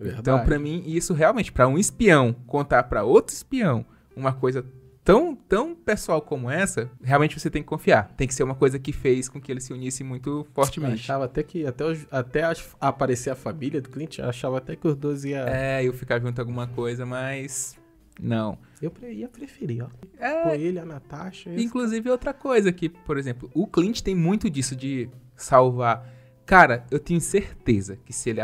então 0.00 0.44
para 0.44 0.58
mim, 0.58 0.82
isso 0.86 1.14
realmente, 1.14 1.50
pra 1.52 1.66
um 1.68 1.78
espião 1.78 2.34
contar 2.46 2.82
pra 2.84 3.02
outro 3.04 3.34
espião 3.34 3.84
uma 4.14 4.32
coisa 4.32 4.64
tão, 5.04 5.36
tão 5.36 5.74
pessoal 5.74 6.20
como 6.20 6.50
essa, 6.50 6.90
realmente 7.02 7.38
você 7.38 7.48
tem 7.48 7.62
que 7.62 7.68
confiar. 7.68 8.12
Tem 8.16 8.26
que 8.26 8.34
ser 8.34 8.42
uma 8.42 8.54
coisa 8.56 8.76
que 8.78 8.92
fez 8.92 9.28
com 9.28 9.40
que 9.40 9.52
ele 9.52 9.60
se 9.60 9.72
unisse 9.72 10.02
muito 10.02 10.30
Eu 10.40 10.46
fortemente. 10.52 10.94
achava 10.94 11.26
até 11.26 11.42
que 11.42 11.64
até, 11.64 11.84
os- 11.84 12.06
até 12.10 12.42
as- 12.42 12.74
aparecer 12.80 13.30
a 13.30 13.36
família 13.36 13.80
do 13.80 13.88
Clint, 13.88 14.18
eu 14.18 14.28
achava 14.28 14.58
até 14.58 14.74
que 14.74 14.86
os 14.88 14.96
dois 14.96 15.24
iam. 15.24 15.46
É, 15.46 15.84
eu 15.84 15.92
ficar 15.92 16.20
junto 16.20 16.40
alguma 16.40 16.66
coisa, 16.66 17.06
mas. 17.06 17.76
Não. 18.20 18.58
Eu 18.82 18.92
ia 19.12 19.28
preferir, 19.28 19.84
ó. 19.84 19.88
É, 20.18 20.42
Com 20.42 20.48
ele, 20.54 20.78
a 20.78 20.84
Natasha. 20.84 21.50
esse- 21.50 21.62
Inclusive, 21.64 22.10
outra 22.10 22.32
coisa 22.34 22.72
que, 22.72 22.88
por 22.88 23.16
exemplo, 23.18 23.50
o 23.54 23.66
Clint 23.66 24.00
tem 24.00 24.14
muito 24.14 24.48
disso 24.50 24.74
de 24.74 25.08
salvar. 25.36 26.10
Cara, 26.44 26.84
eu 26.90 26.98
tenho 26.98 27.20
certeza 27.20 27.96
que 28.04 28.12
se 28.12 28.30
ele. 28.30 28.40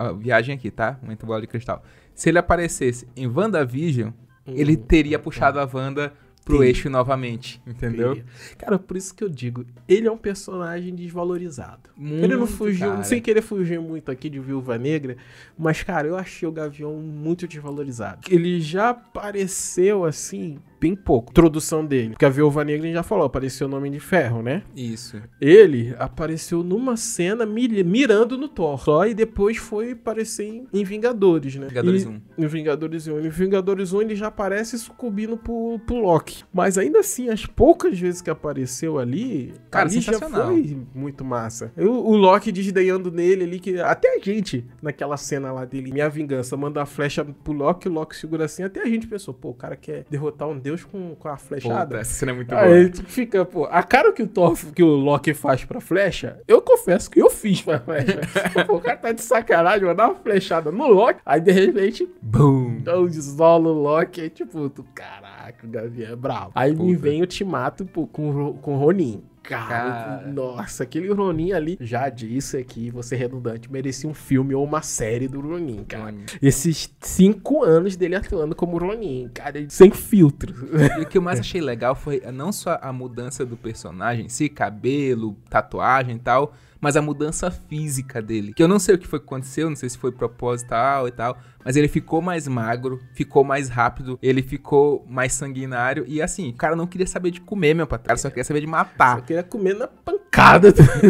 A- 0.00 0.12
viagem 0.12 0.54
aqui, 0.54 0.70
tá? 0.70 0.98
Momento 1.02 1.26
bola 1.26 1.40
de 1.40 1.46
cristal. 1.46 1.82
Se 2.14 2.28
ele 2.28 2.38
aparecesse 2.38 3.06
em 3.16 3.26
WandaVision, 3.26 4.10
ele 4.46 4.72
Hum, 4.76 4.82
teria 4.86 5.18
puxado 5.18 5.60
a 5.60 5.68
Wanda 5.72 6.12
pro 6.44 6.64
eixo 6.64 6.88
novamente. 6.90 7.60
Entendeu? 7.66 8.14
Teria. 8.14 8.24
Cara, 8.58 8.78
por 8.78 8.96
isso 8.96 9.14
que 9.14 9.22
eu 9.22 9.28
digo, 9.28 9.64
ele 9.86 10.08
é 10.08 10.10
um 10.12 10.16
personagem 10.16 10.94
desvalorizado. 10.94 11.90
ele 11.98 12.28
não 12.28 12.38
Muito, 12.40 12.52
fugiu, 12.54 12.90
cara. 12.90 13.04
sem 13.04 13.20
querer 13.20 13.42
fugir 13.42 13.78
muito 13.78 14.10
aqui 14.10 14.28
de 14.28 14.40
Viúva 14.40 14.76
Negra, 14.78 15.16
mas, 15.56 15.82
cara, 15.82 16.08
eu 16.08 16.16
achei 16.16 16.48
o 16.48 16.52
Gavião 16.52 16.94
muito 16.94 17.46
desvalorizado. 17.46 18.22
Ele 18.30 18.60
já 18.60 18.90
apareceu, 18.90 20.04
assim, 20.04 20.58
bem 20.80 20.94
pouco. 20.96 21.30
Introdução 21.30 21.84
dele. 21.84 22.10
Porque 22.10 22.24
a 22.24 22.28
Viúva 22.30 22.64
Negra 22.64 22.82
a 22.84 22.86
gente 22.86 22.94
já 22.94 23.02
falou, 23.02 23.24
apareceu 23.26 23.66
o 23.66 23.70
Nome 23.70 23.90
de 23.90 24.00
Ferro, 24.00 24.42
né? 24.42 24.62
Isso. 24.74 25.20
Ele 25.40 25.94
apareceu 25.98 26.62
numa 26.62 26.96
cena 26.96 27.44
mi- 27.44 27.82
mirando 27.84 28.36
no 28.38 28.48
Thor. 28.48 28.78
Só 28.80 29.06
e 29.06 29.14
depois 29.14 29.56
foi 29.56 29.92
aparecer 29.92 30.44
em, 30.44 30.66
em 30.72 30.84
Vingadores, 30.84 31.56
né? 31.56 31.68
Vingadores 31.68 32.02
E- 32.04 32.08
1. 32.08 32.20
No 32.38 32.48
Vingadores 32.48 33.06
1. 33.06 33.20
No 33.20 33.30
Vingadores 33.30 33.92
1 33.92 34.02
ele 34.02 34.16
já 34.16 34.28
aparece 34.28 34.78
sucumbindo 34.78 35.36
pro, 35.36 35.78
pro 35.86 35.96
Loki. 35.96 36.44
Mas 36.52 36.78
ainda 36.78 37.00
assim, 37.00 37.28
as 37.28 37.44
poucas 37.46 37.98
vezes 37.98 38.22
que 38.22 38.30
apareceu 38.30 38.98
ali, 38.98 39.52
Cara, 39.70 39.88
ali 39.88 40.00
já 40.00 40.12
foi 40.18 40.78
muito 40.94 41.24
massa. 41.24 41.72
O, 41.76 42.12
o 42.12 42.16
Loki 42.16 42.52
desdenhando 42.52 43.10
nele 43.10 43.44
ali, 43.44 43.58
que 43.58 43.78
até 43.80 44.16
a 44.16 44.18
gente, 44.18 44.64
naquela 44.82 45.16
cena 45.16 45.50
lá 45.52 45.64
dele, 45.64 45.92
Minha 45.92 46.08
Vingança, 46.08 46.56
manda 46.56 46.82
a 46.82 46.86
flecha 46.86 47.24
pro 47.24 47.52
Loki, 47.52 47.88
o 47.88 47.92
Loki 47.92 48.16
segura 48.16 48.44
assim, 48.44 48.62
até 48.62 48.80
a 48.82 48.86
gente 48.86 49.06
pensou, 49.06 49.34
pô, 49.34 49.50
o 49.50 49.54
cara 49.54 49.76
quer 49.76 50.04
derrotar 50.10 50.48
um 50.48 50.58
deus 50.58 50.69
com, 50.78 51.14
com 51.14 51.28
a 51.28 51.36
flechada. 51.36 51.86
Puta, 51.86 52.00
essa 52.00 52.12
cena 52.12 52.32
é 52.32 52.34
muito 52.34 52.48
boa. 52.48 52.62
Aí 52.62 52.90
tu 52.90 53.02
fica, 53.04 53.44
pô, 53.44 53.64
a 53.64 53.82
cara 53.82 54.12
que 54.12 54.22
o 54.22 54.26
Thor, 54.26 54.56
que 54.72 54.82
o 54.82 54.88
Loki 54.88 55.34
faz 55.34 55.64
pra 55.64 55.80
flecha, 55.80 56.40
eu 56.46 56.60
confesso 56.62 57.10
que 57.10 57.20
eu 57.20 57.30
fiz 57.30 57.62
pra 57.62 57.80
flecha. 57.80 58.20
pô, 58.66 58.76
o 58.76 58.80
cara 58.80 58.96
tá 58.96 59.12
de 59.12 59.22
sacanagem, 59.22 59.86
mandar 59.86 60.08
uma 60.08 60.14
flechada 60.16 60.70
no 60.70 60.88
Loki, 60.88 61.20
aí 61.24 61.40
de 61.40 61.52
repente, 61.52 62.08
Boom! 62.22 62.76
então 62.80 63.06
isola 63.06 63.68
o 63.68 63.72
Loki, 63.72 64.20
aí 64.20 64.30
tipo, 64.30 64.68
tu, 64.70 64.84
caraca, 64.94 65.66
o 65.66 65.70
Gavião 65.70 66.12
é 66.12 66.16
bravo. 66.16 66.52
Aí 66.54 66.72
me 66.72 66.94
Puta. 66.94 67.02
vem 67.02 67.22
o 67.22 67.26
Timato 67.26 67.84
pô, 67.84 68.06
com, 68.06 68.54
com 68.54 68.74
o 68.74 68.78
Ronin. 68.78 69.22
Cara, 69.42 69.66
Cara. 69.66 70.26
nossa, 70.26 70.84
aquele 70.84 71.12
Ronin 71.12 71.52
ali, 71.52 71.76
já 71.80 72.08
disse 72.08 72.56
aqui, 72.56 72.92
ser 73.02 73.16
redundante, 73.16 73.70
merecia 73.70 74.08
um 74.08 74.14
filme 74.14 74.54
ou 74.54 74.64
uma 74.64 74.82
série 74.82 75.26
do 75.26 75.40
Ronin, 75.40 75.84
cara. 75.84 76.14
Esses 76.40 76.94
cinco 77.00 77.64
anos 77.64 77.96
dele 77.96 78.14
atuando 78.16 78.54
como 78.54 78.78
Ronin, 78.78 79.30
cara, 79.32 79.64
sem 79.68 79.90
filtro. 79.90 80.54
E 80.98 81.02
o 81.02 81.06
que 81.06 81.18
eu 81.18 81.22
mais 81.22 81.40
achei 81.40 81.60
legal 81.60 81.94
foi 81.94 82.20
não 82.32 82.52
só 82.52 82.78
a 82.80 82.92
mudança 82.92 83.44
do 83.44 83.56
personagem, 83.56 84.28
se 84.28 84.48
cabelo, 84.48 85.36
tatuagem 85.48 86.16
e 86.16 86.20
tal, 86.20 86.54
mas 86.80 86.96
a 86.96 87.02
mudança 87.02 87.50
física 87.50 88.22
dele. 88.22 88.52
Que 88.54 88.62
eu 88.62 88.68
não 88.68 88.78
sei 88.78 88.94
o 88.94 88.98
que 88.98 89.06
foi 89.06 89.18
que 89.20 89.26
aconteceu, 89.26 89.68
não 89.68 89.76
sei 89.76 89.88
se 89.88 89.98
foi 89.98 90.10
proposital 90.12 91.06
e 91.06 91.10
tal, 91.10 91.38
mas 91.64 91.76
ele 91.76 91.88
ficou 91.88 92.22
mais 92.22 92.48
magro, 92.48 93.00
ficou 93.12 93.44
mais 93.44 93.68
rápido, 93.68 94.18
ele 94.22 94.42
ficou 94.42 95.04
mais 95.08 95.32
sanguinário 95.32 96.04
e 96.06 96.22
assim, 96.22 96.50
o 96.50 96.54
cara 96.54 96.74
não 96.74 96.86
queria 96.86 97.06
saber 97.06 97.30
de 97.30 97.40
comer, 97.40 97.74
meu 97.74 97.86
patrão, 97.86 98.04
o 98.04 98.08
cara 98.08 98.18
só 98.18 98.28
queria 98.28 98.44
saber 98.44 98.60
de 98.60 98.66
Só 98.66 98.72
matar. 98.72 99.20
queria 99.22 99.42
comer 99.42 99.74
na 99.74 99.86
pancada 99.86 100.19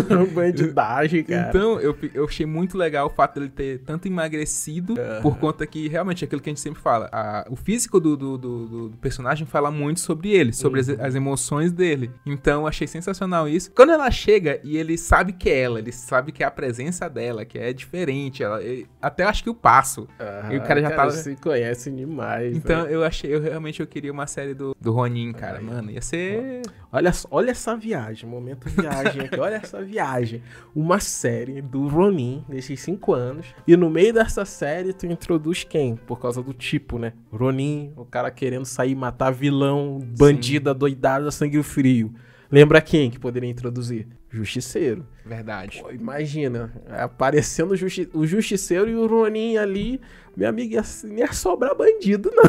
do 0.08 0.26
bandidagem, 0.34 1.24
cara. 1.24 1.48
Então, 1.48 1.78
eu, 1.80 1.96
eu 2.14 2.24
achei 2.24 2.46
muito 2.46 2.76
legal 2.76 3.06
o 3.06 3.10
fato 3.10 3.34
dele 3.38 3.50
ter 3.50 3.78
tanto 3.80 4.06
emagrecido, 4.08 4.94
por 5.22 5.38
conta 5.38 5.66
que, 5.66 5.88
realmente, 5.88 6.24
é 6.24 6.26
aquilo 6.26 6.40
que 6.40 6.48
a 6.48 6.52
gente 6.52 6.60
sempre 6.60 6.80
fala. 6.80 7.08
a- 7.12 7.46
o 7.50 7.56
físico 7.56 8.00
do, 8.00 8.16
do, 8.16 8.36
do- 8.38 8.66
do- 8.66 8.88
do 8.90 8.96
personagem 8.98 9.46
fala 9.46 9.70
muito 9.70 10.00
sobre 10.00 10.30
ele, 10.30 10.52
sobre 10.52 10.80
as, 10.80 10.88
as 10.88 11.14
emoções 11.14 11.72
dele. 11.72 12.10
Então, 12.26 12.62
eu 12.62 12.66
achei 12.66 12.86
sensacional 12.86 13.48
isso. 13.48 13.70
Quando 13.72 13.90
ela 13.92 14.10
chega 14.10 14.60
e 14.64 14.76
ele 14.76 14.96
sabe 14.98 15.32
que 15.32 15.48
é 15.48 15.60
ela, 15.60 15.78
ele 15.78 15.92
sabe 15.92 16.32
que 16.32 16.42
é 16.42 16.46
a 16.46 16.50
presença 16.50 17.08
dela, 17.08 17.44
que 17.44 17.58
é 17.58 17.72
diferente. 17.72 18.42
Ela, 18.42 18.62
ele- 18.62 18.86
até 19.00 19.24
acho 19.24 19.42
que 19.42 19.50
o 19.50 19.54
passo. 19.54 20.08
E 20.50 20.56
o 20.56 20.62
cara 20.62 20.80
já 20.80 20.90
tava- 20.90 21.10
se 21.10 21.36
conhece 21.36 21.90
demais. 21.90 22.56
Então, 22.56 22.84
né? 22.84 22.94
eu 22.94 23.04
achei, 23.04 23.32
eu 23.34 23.40
realmente 23.40 23.80
eu 23.80 23.86
queria 23.86 24.12
uma 24.12 24.26
série 24.26 24.54
do, 24.54 24.74
do 24.80 24.92
Ronin, 24.92 25.32
cara. 25.32 25.60
Mano, 25.60 25.90
ia 25.90 26.00
ser. 26.02 26.62
Olha, 26.92 27.12
só- 27.12 27.28
olha 27.30 27.50
essa 27.52 27.76
viagem, 27.76 28.28
momento 28.28 28.68
viagem 28.68 29.19
aqui, 29.24 29.38
olha 29.40 29.56
essa 29.56 29.82
viagem. 29.82 30.42
Uma 30.74 31.00
série 31.00 31.60
do 31.62 31.88
Ronin, 31.88 32.44
nesses 32.48 32.80
cinco 32.80 33.12
anos, 33.12 33.46
e 33.66 33.76
no 33.76 33.90
meio 33.90 34.12
dessa 34.12 34.44
série 34.44 34.92
tu 34.92 35.06
introduz 35.06 35.64
quem? 35.64 35.96
Por 35.96 36.18
causa 36.18 36.42
do 36.42 36.52
tipo, 36.52 36.98
né? 36.98 37.12
Ronin, 37.32 37.92
o 37.96 38.04
cara 38.04 38.30
querendo 38.30 38.64
sair 38.64 38.94
matar 38.94 39.30
vilão, 39.30 39.98
bandida, 40.18 40.74
doidada, 40.74 41.30
sangue 41.30 41.62
frio. 41.62 42.12
Lembra 42.50 42.80
quem 42.80 43.10
que 43.10 43.18
poderia 43.18 43.48
introduzir? 43.48 44.08
Justiceiro. 44.30 45.04
Verdade. 45.26 45.80
Pô, 45.82 45.90
imagina, 45.90 46.72
aparecendo 46.88 47.72
o, 47.72 47.76
justi 47.76 48.08
o 48.14 48.26
Justiceiro 48.26 48.88
e 48.88 48.94
o 48.94 49.06
Ronin 49.06 49.56
ali, 49.58 50.00
minha 50.36 50.48
amiga, 50.48 50.76
ia, 50.76 51.14
ia 51.18 51.32
sobrar 51.32 51.74
bandido, 51.76 52.30
não. 52.34 52.44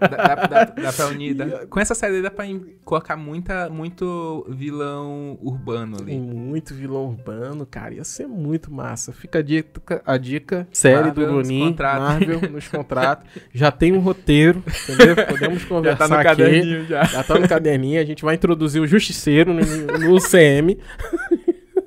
Dá, 0.00 0.08
dá, 0.08 0.34
dá, 0.34 0.64
dá 0.64 0.92
pra 0.92 1.06
unir. 1.08 1.34
dá- 1.34 1.64
com 1.66 1.78
essa 1.78 1.94
série 1.94 2.20
dá 2.20 2.30
pra 2.30 2.44
colocar 2.84 3.16
muita, 3.16 3.68
muito 3.70 4.44
vilão 4.48 5.38
urbano 5.40 5.98
Tem 5.98 6.18
ali. 6.18 6.26
muito 6.28 6.74
vilão 6.74 7.06
urbano, 7.10 7.64
cara. 7.64 7.94
Ia 7.94 8.04
ser 8.04 8.26
muito 8.26 8.72
massa. 8.72 9.12
Fica 9.12 9.38
a 9.38 9.42
dica, 9.42 10.02
a 10.04 10.16
dica 10.18 10.66
série 10.72 11.04
Marvel 11.06 11.26
do 11.28 11.32
Ronin. 11.34 11.76
Marvel 11.78 12.40
nos 12.50 12.66
contratos. 12.66 13.30
Já 13.54 13.70
tem 13.70 13.92
um 13.92 14.00
roteiro, 14.00 14.62
entendeu? 14.82 15.14
Podemos 15.24 15.62
Já 15.62 15.68
conversar 15.68 16.08
tá 16.08 16.08
no 16.08 16.14
aqui. 16.16 16.24
caderninho 16.24 16.84
já. 16.86 17.04
Já 17.04 17.22
tá 17.22 17.38
no 17.38 17.48
caderninho. 17.48 18.00
A 18.00 18.04
gente 18.04 18.24
vai 18.24 18.34
introduzir 18.34 18.82
o 18.82 18.86
Justiceiro 18.86 19.54
no, 19.54 19.60
no 19.60 20.20
CM. 20.20 20.76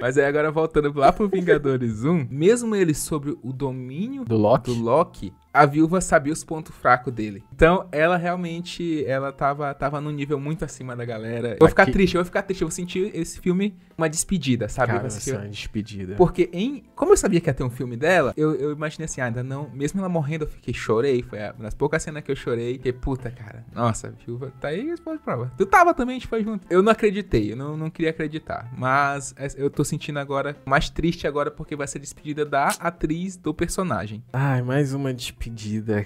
Mas 0.02 0.18
aí 0.18 0.26
agora 0.26 0.50
voltando 0.50 0.92
lá 0.98 1.14
pro 1.14 1.30
Vingadores 1.30 2.04
1, 2.04 2.28
mesmo 2.32 2.76
ele 2.76 2.92
sobre 2.96 3.38
o 3.44 3.54
domínio 3.54 4.26
Do 4.26 4.36
Loki. 4.36 4.74
do 4.74 4.82
Loki, 4.82 5.34
a 5.54 5.66
viúva 5.66 6.00
sabia 6.02 6.32
os 6.34 6.44
pontos 6.44 6.76
fracos 6.76 7.14
dele. 7.14 7.44
Então, 7.54 7.88
ela 7.92 8.18
realmente, 8.18 9.06
ela 9.06 9.32
tava, 9.32 9.74
tava 9.74 10.00
num 10.00 10.12
nível 10.12 10.40
muito 10.40 10.64
acima 10.66 10.96
da 10.96 11.06
galera. 11.06 11.50
Eu 11.54 11.58
vou 11.60 11.70
ficar 11.70 11.84
Aqui- 11.84 11.92
triste, 11.92 12.16
eu 12.16 12.20
vou 12.20 12.26
ficar 12.26 12.42
triste. 12.44 12.62
Eu 12.62 12.68
vou 12.68 12.76
sentir 12.76 13.12
esse 13.14 13.40
filme 13.40 13.76
uma 13.98 14.10
despedida, 14.10 14.68
sabe? 14.68 14.94
Cara, 14.94 15.08
essa 15.08 15.30
é 15.30 15.38
uma 15.38 15.48
despedida. 15.48 16.16
Porque 16.16 16.50
em. 16.54 16.84
Como 16.96 17.12
eu 17.12 17.18
sabia 17.18 17.40
que 17.40 17.50
ia 17.50 17.54
ter 17.54 17.64
um 17.64 17.70
filme 17.70 17.96
dela, 17.96 18.34
eu, 18.36 18.56
eu 18.56 18.72
imaginei 18.72 19.06
assim, 19.06 19.22
ah, 19.22 19.26
ainda 19.26 19.44
não. 19.44 19.70
Mesmo 19.74 20.00
ela 20.00 20.10
morrendo, 20.10 20.46
eu 20.46 20.50
fiquei, 20.50 20.74
chorei. 20.74 21.22
Foi 21.22 21.40
uma 21.40 21.64
das 21.64 21.74
poucas 21.76 22.02
cenas 22.02 22.24
que 22.24 22.32
eu 22.32 22.36
chorei. 22.36 22.74
Fiquei, 22.74 22.94
puta, 22.94 23.30
cara. 23.30 23.66
Nossa, 23.74 24.08
a 24.08 24.12
viúva 24.12 24.52
tá 24.60 24.70
aí, 24.70 24.96
pode 25.04 25.20
prova. 25.20 25.52
Tu 25.58 25.66
tava 25.66 25.94
também, 25.94 26.16
a 26.16 26.20
gente 26.20 26.28
foi 26.28 26.44
junto. 26.44 26.66
Eu 26.70 26.82
não 26.82 26.92
acreditei, 26.92 27.52
eu 27.52 27.56
não, 27.58 27.76
não 27.78 27.90
queria 27.90 28.10
acreditar. 28.12 28.72
Mas 28.78 29.36
é, 29.38 29.48
eu 29.58 29.70
tô 29.70 29.84
sentindo 29.84 30.18
agora, 30.18 30.56
mais 30.66 30.90
triste 30.90 31.28
agora, 31.28 31.52
porque 31.52 31.76
vai 31.76 31.88
ser 31.88 32.00
despedida 32.00 32.46
da 32.46 32.68
atriz 32.80 33.36
do 33.38 33.54
personagem. 33.54 34.24
Ai, 34.34 34.62
mais 34.62 34.94
uma 34.94 35.14
despedida, 35.14 35.41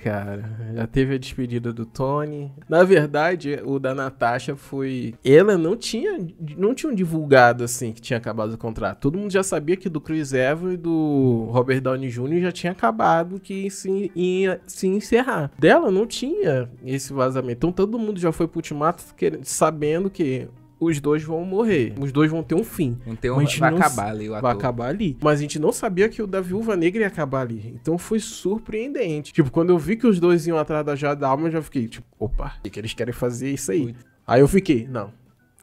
cara. 0.01 0.73
Já 0.75 0.87
teve 0.87 1.15
a 1.15 1.17
despedida 1.17 1.73
do 1.73 1.85
Tony. 1.85 2.51
Na 2.69 2.83
verdade, 2.83 3.59
o 3.65 3.79
da 3.79 3.93
Natasha 3.93 4.55
foi. 4.55 5.13
Ela 5.23 5.57
não 5.57 5.75
tinha. 5.75 6.17
Não 6.57 6.73
tinham 6.73 6.93
divulgado 6.93 7.63
assim 7.63 7.91
que 7.91 8.01
tinha 8.01 8.17
acabado 8.17 8.53
o 8.53 8.57
contrato. 8.57 8.99
Todo 9.01 9.17
mundo 9.17 9.31
já 9.31 9.43
sabia 9.43 9.75
que 9.75 9.89
do 9.89 9.99
Chris 9.99 10.33
Evans 10.33 10.75
e 10.75 10.77
do 10.77 11.47
Robert 11.51 11.81
Downey 11.81 12.09
Jr. 12.09 12.41
já 12.41 12.51
tinha 12.51 12.71
acabado 12.71 13.39
que 13.39 13.69
se, 13.69 14.11
ia 14.15 14.61
se 14.65 14.87
encerrar. 14.87 15.51
Dela 15.57 15.91
não 15.91 16.05
tinha 16.05 16.69
esse 16.85 17.11
vazamento. 17.11 17.57
Então 17.57 17.71
todo 17.71 17.99
mundo 17.99 18.19
já 18.19 18.31
foi 18.31 18.47
pro 18.47 18.59
ultimato 18.59 19.03
sabendo 19.43 20.09
que. 20.09 20.47
Os 20.79 20.99
dois 20.99 21.23
vão 21.23 21.45
morrer. 21.45 21.93
Os 21.99 22.11
dois 22.11 22.29
vão 22.29 22.43
ter 22.43 22.53
um 22.55 22.63
fim. 22.63 22.97
Não 23.07 23.15
tem 23.15 23.31
um, 23.31 23.37
Mas 23.37 23.57
vai 23.57 23.71
não 23.71 23.77
acabar 23.77 24.09
ali. 24.09 24.27
Vai 24.27 24.51
acabar 24.51 24.87
ali. 24.89 25.17
Mas 25.21 25.39
a 25.39 25.41
gente 25.41 25.57
não 25.57 25.71
sabia 25.71 26.09
que 26.09 26.21
o 26.21 26.27
da 26.27 26.41
Viúva 26.41 26.75
Negra 26.75 27.01
ia 27.01 27.07
acabar 27.07 27.41
ali. 27.41 27.73
Então 27.81 27.97
foi 27.97 28.19
surpreendente. 28.19 29.31
Tipo, 29.33 29.49
quando 29.51 29.69
eu 29.69 29.77
vi 29.79 29.95
que 29.95 30.05
os 30.07 30.19
dois 30.19 30.45
iam 30.47 30.57
atrás 30.57 30.85
da 30.85 30.95
Jada 30.95 31.27
Alma, 31.27 31.47
eu 31.47 31.51
já 31.51 31.61
fiquei, 31.61 31.87
tipo, 31.87 32.05
opa, 32.19 32.55
o 32.65 32.69
que, 32.69 32.77
eles 32.79 32.93
querem 32.93 33.13
fazer 33.13 33.51
isso 33.51 33.71
aí? 33.71 33.85
Ui. 33.85 33.95
Aí 34.27 34.41
eu 34.41 34.47
fiquei, 34.47 34.87
não. 34.89 35.11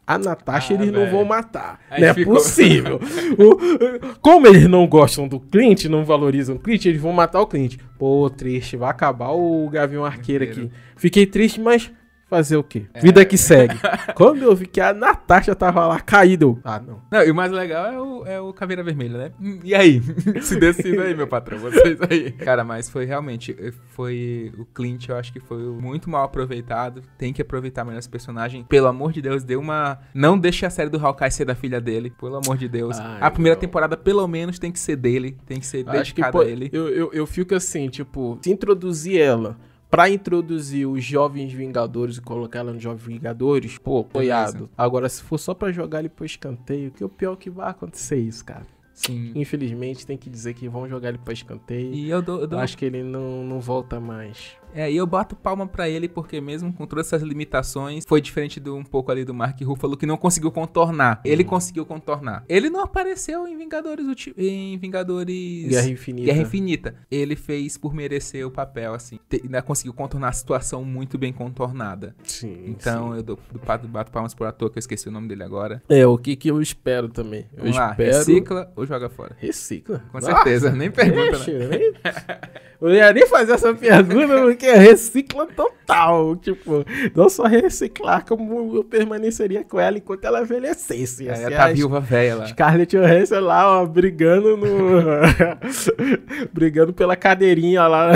A 0.06 0.18
Natasha 0.18 0.74
Ah, 0.74 0.76
eles 0.76 0.92
não 0.92 1.00
velho. 1.00 1.12
vão 1.12 1.24
matar. 1.24 1.78
Aí 1.90 2.00
não 2.00 2.08
é 2.08 2.14
ficou- 2.14 2.34
possível. 2.34 2.98
O- 3.38 4.16
como 4.20 4.46
eles 4.46 4.66
não 4.68 4.86
gostam 4.86 5.28
do 5.28 5.38
Clint, 5.38 5.84
não 5.84 6.04
valorizam 6.04 6.56
o 6.56 6.58
Clint, 6.58 6.84
eles 6.86 7.00
vão 7.00 7.12
matar 7.12 7.40
o 7.40 7.46
Clint. 7.46 7.76
Pô, 7.98 8.28
triste, 8.28 8.76
vai 8.76 8.90
acabar 8.90 9.30
o 9.30 9.68
Gavião 9.70 10.04
Arqueiro 10.04 10.42
aqui. 10.44 10.50
Arqueiro. 10.62 10.72
Fiquei 10.96 11.24
triste, 11.26 11.60
mas 11.60 11.90
fazer 12.32 12.56
o 12.56 12.64
quê? 12.64 12.86
Vida 12.98 13.22
que 13.26 13.36
segue. 13.36 13.78
Quando 14.16 14.42
eu 14.42 14.56
vi 14.56 14.66
que 14.66 14.80
a 14.80 14.94
Natasha 14.94 15.54
tava 15.54 15.86
lá 15.86 16.00
caída, 16.00 16.46
eu, 16.46 16.58
ah, 16.64 16.80
não. 16.80 17.02
Não, 17.10 17.22
e 17.22 17.30
o 17.30 17.34
mais 17.34 17.52
legal 17.52 17.86
é 17.86 18.00
o, 18.00 18.26
é 18.26 18.40
o 18.40 18.54
Caveira 18.54 18.82
Vermelha, 18.82 19.18
né? 19.18 19.32
E 19.62 19.74
aí? 19.74 20.00
Se 20.40 20.58
decida 20.58 21.02
aí, 21.02 21.14
meu 21.14 21.28
patrão, 21.28 21.58
vocês 21.58 21.98
aí. 22.08 22.32
Cara, 22.32 22.64
mas 22.64 22.88
foi 22.88 23.04
realmente, 23.04 23.54
eh, 23.60 23.70
foi 23.90 24.50
o 24.56 24.64
Clint, 24.64 25.10
eu 25.10 25.16
acho 25.16 25.30
que 25.30 25.40
foi 25.40 25.58
muito 25.58 26.08
mal 26.08 26.24
aproveitado. 26.24 27.02
Tem 27.18 27.34
que 27.34 27.42
aproveitar 27.42 27.84
melhor 27.84 27.98
esse 27.98 28.08
personagem. 28.08 28.64
Pelo 28.64 28.86
amor 28.86 29.12
de 29.12 29.20
Deus, 29.20 29.44
dê 29.44 29.54
uma... 29.54 29.98
Não 30.14 30.38
deixe 30.38 30.64
a 30.64 30.70
série 30.70 30.88
do 30.88 31.04
Hawkeye 31.04 31.30
ser 31.30 31.44
da 31.44 31.54
filha 31.54 31.82
dele, 31.82 32.08
pelo 32.18 32.36
amor 32.36 32.56
de 32.56 32.66
Deus. 32.66 32.98
Ai, 32.98 33.18
a 33.20 33.30
primeira 33.30 33.56
não. 33.56 33.60
temporada, 33.60 33.94
pelo 33.94 34.26
menos, 34.26 34.58
tem 34.58 34.72
que 34.72 34.78
ser 34.78 34.96
dele, 34.96 35.36
tem 35.44 35.60
que 35.60 35.66
ser 35.66 35.86
Acho 35.86 36.14
que 36.14 36.22
dedicada 36.22 36.32
pô, 36.32 36.40
a 36.40 36.46
ele. 36.46 36.70
eu, 36.72 36.88
eu, 36.88 37.10
eu 37.12 37.26
fico 37.26 37.54
assim, 37.54 37.90
tipo, 37.90 38.38
se 38.40 38.50
introduzir 38.50 39.20
ela 39.20 39.58
pra 39.92 40.08
introduzir 40.08 40.88
os 40.88 41.04
Jovens 41.04 41.52
Vingadores 41.52 42.16
e 42.16 42.22
colocar 42.22 42.60
ela 42.60 42.72
nos 42.72 42.82
Jovens 42.82 43.04
Vingadores, 43.04 43.76
pô, 43.76 44.00
apoiado. 44.00 44.70
Agora, 44.76 45.06
se 45.06 45.22
for 45.22 45.36
só 45.36 45.52
pra 45.52 45.70
jogar 45.70 45.98
ele 45.98 46.08
pro 46.08 46.24
escanteio, 46.24 46.90
que 46.90 47.02
é 47.02 47.06
o 47.06 47.10
pior 47.10 47.36
que 47.36 47.50
vai 47.50 47.68
acontecer 47.68 48.16
isso, 48.16 48.42
cara. 48.42 48.66
Sim. 48.94 49.32
Infelizmente, 49.34 50.06
tem 50.06 50.16
que 50.16 50.30
dizer 50.30 50.54
que 50.54 50.66
vão 50.66 50.88
jogar 50.88 51.10
ele 51.10 51.18
pra 51.18 51.34
escanteio. 51.34 51.92
E 51.92 52.08
eu 52.08 52.22
dou, 52.22 52.40
eu 52.40 52.46
dou 52.46 52.58
acho 52.58 52.78
que 52.78 52.86
ele 52.86 53.02
não, 53.02 53.44
não 53.44 53.60
volta 53.60 54.00
mais. 54.00 54.56
É, 54.74 54.90
e 54.90 54.96
eu 54.96 55.06
boto 55.06 55.36
palma 55.36 55.66
pra 55.66 55.88
ele 55.88 56.08
porque 56.08 56.40
mesmo 56.40 56.72
com 56.72 56.86
todas 56.86 57.06
essas 57.06 57.22
limitações, 57.22 58.04
foi 58.06 58.20
diferente 58.20 58.58
do 58.58 58.76
um 58.76 58.84
pouco 58.84 59.10
ali 59.10 59.24
do 59.24 59.34
Mark 59.34 59.60
Ruffalo 59.60 59.96
que 59.96 60.06
não 60.06 60.16
conseguiu 60.16 60.50
contornar. 60.50 61.20
Ele 61.24 61.44
conseguiu 61.44 61.84
contornar. 61.84 62.44
Ele 62.48 62.70
não 62.70 62.80
apareceu 62.80 63.46
em 63.46 63.56
Vingadores 63.56 64.06
em 64.36 64.76
Vingadores 64.78 65.68
Guerra 65.68 65.88
Infinita. 65.88 66.26
Guerra 66.26 66.42
Infinita. 66.42 66.94
Ele 67.10 67.36
fez 67.36 67.76
por 67.76 67.94
merecer 67.94 68.46
o 68.46 68.50
papel 68.50 68.94
assim. 68.94 69.18
Te- 69.28 69.42
Ainda 69.44 69.62
conseguiu 69.62 69.92
contornar 69.92 70.28
a 70.28 70.32
situação 70.32 70.84
muito 70.84 71.18
bem 71.18 71.32
contornada. 71.32 72.14
Sim. 72.24 72.64
Então 72.66 73.12
sim. 73.12 73.16
eu 73.18 73.22
dou, 73.22 73.38
do 73.52 73.88
bato 73.88 74.10
palmas 74.10 74.34
por 74.34 74.46
ator 74.46 74.70
que 74.70 74.78
eu 74.78 74.80
esqueci 74.80 75.08
o 75.08 75.12
nome 75.12 75.28
dele 75.28 75.42
agora. 75.42 75.82
É, 75.88 76.06
o 76.06 76.16
que 76.16 76.36
que 76.36 76.50
eu 76.50 76.60
espero 76.60 77.08
também? 77.08 77.46
Eu 77.52 77.64
Vamos 77.64 77.76
lá, 77.76 77.90
espero... 77.90 78.16
recicla 78.18 78.72
ou 78.76 78.86
joga 78.86 79.08
fora. 79.08 79.36
Recicla. 79.38 80.04
Com 80.10 80.20
certeza, 80.20 80.70
nem 80.70 80.90
pergunta, 80.90 81.38
né? 81.38 81.44
eu 81.48 81.68
nem... 81.68 81.92
Eu 82.82 82.92
ia 82.92 83.12
nem 83.12 83.24
fazer 83.28 83.52
essa 83.52 83.72
pergunta 83.72 84.42
porque 84.42 84.61
recicla 84.70 85.46
total. 85.46 86.36
Tipo, 86.36 86.84
não 87.14 87.28
só 87.28 87.44
reciclar, 87.44 88.24
como 88.24 88.76
eu 88.76 88.84
permaneceria 88.84 89.64
com 89.64 89.78
ela 89.78 89.98
enquanto 89.98 90.24
ela 90.24 90.42
envelhecesse. 90.42 91.28
Assim, 91.28 91.50
tá 91.50 91.68
viúva 91.68 92.00
velha 92.00 92.36
lá. 92.36 92.46
Scarlett 92.46 92.96
Johansson 92.96 93.40
lá, 93.40 93.80
ó, 93.80 93.86
brigando 93.86 94.56
no... 94.56 94.66
brigando 96.52 96.92
pela 96.92 97.16
cadeirinha 97.16 97.86
lá 97.86 98.12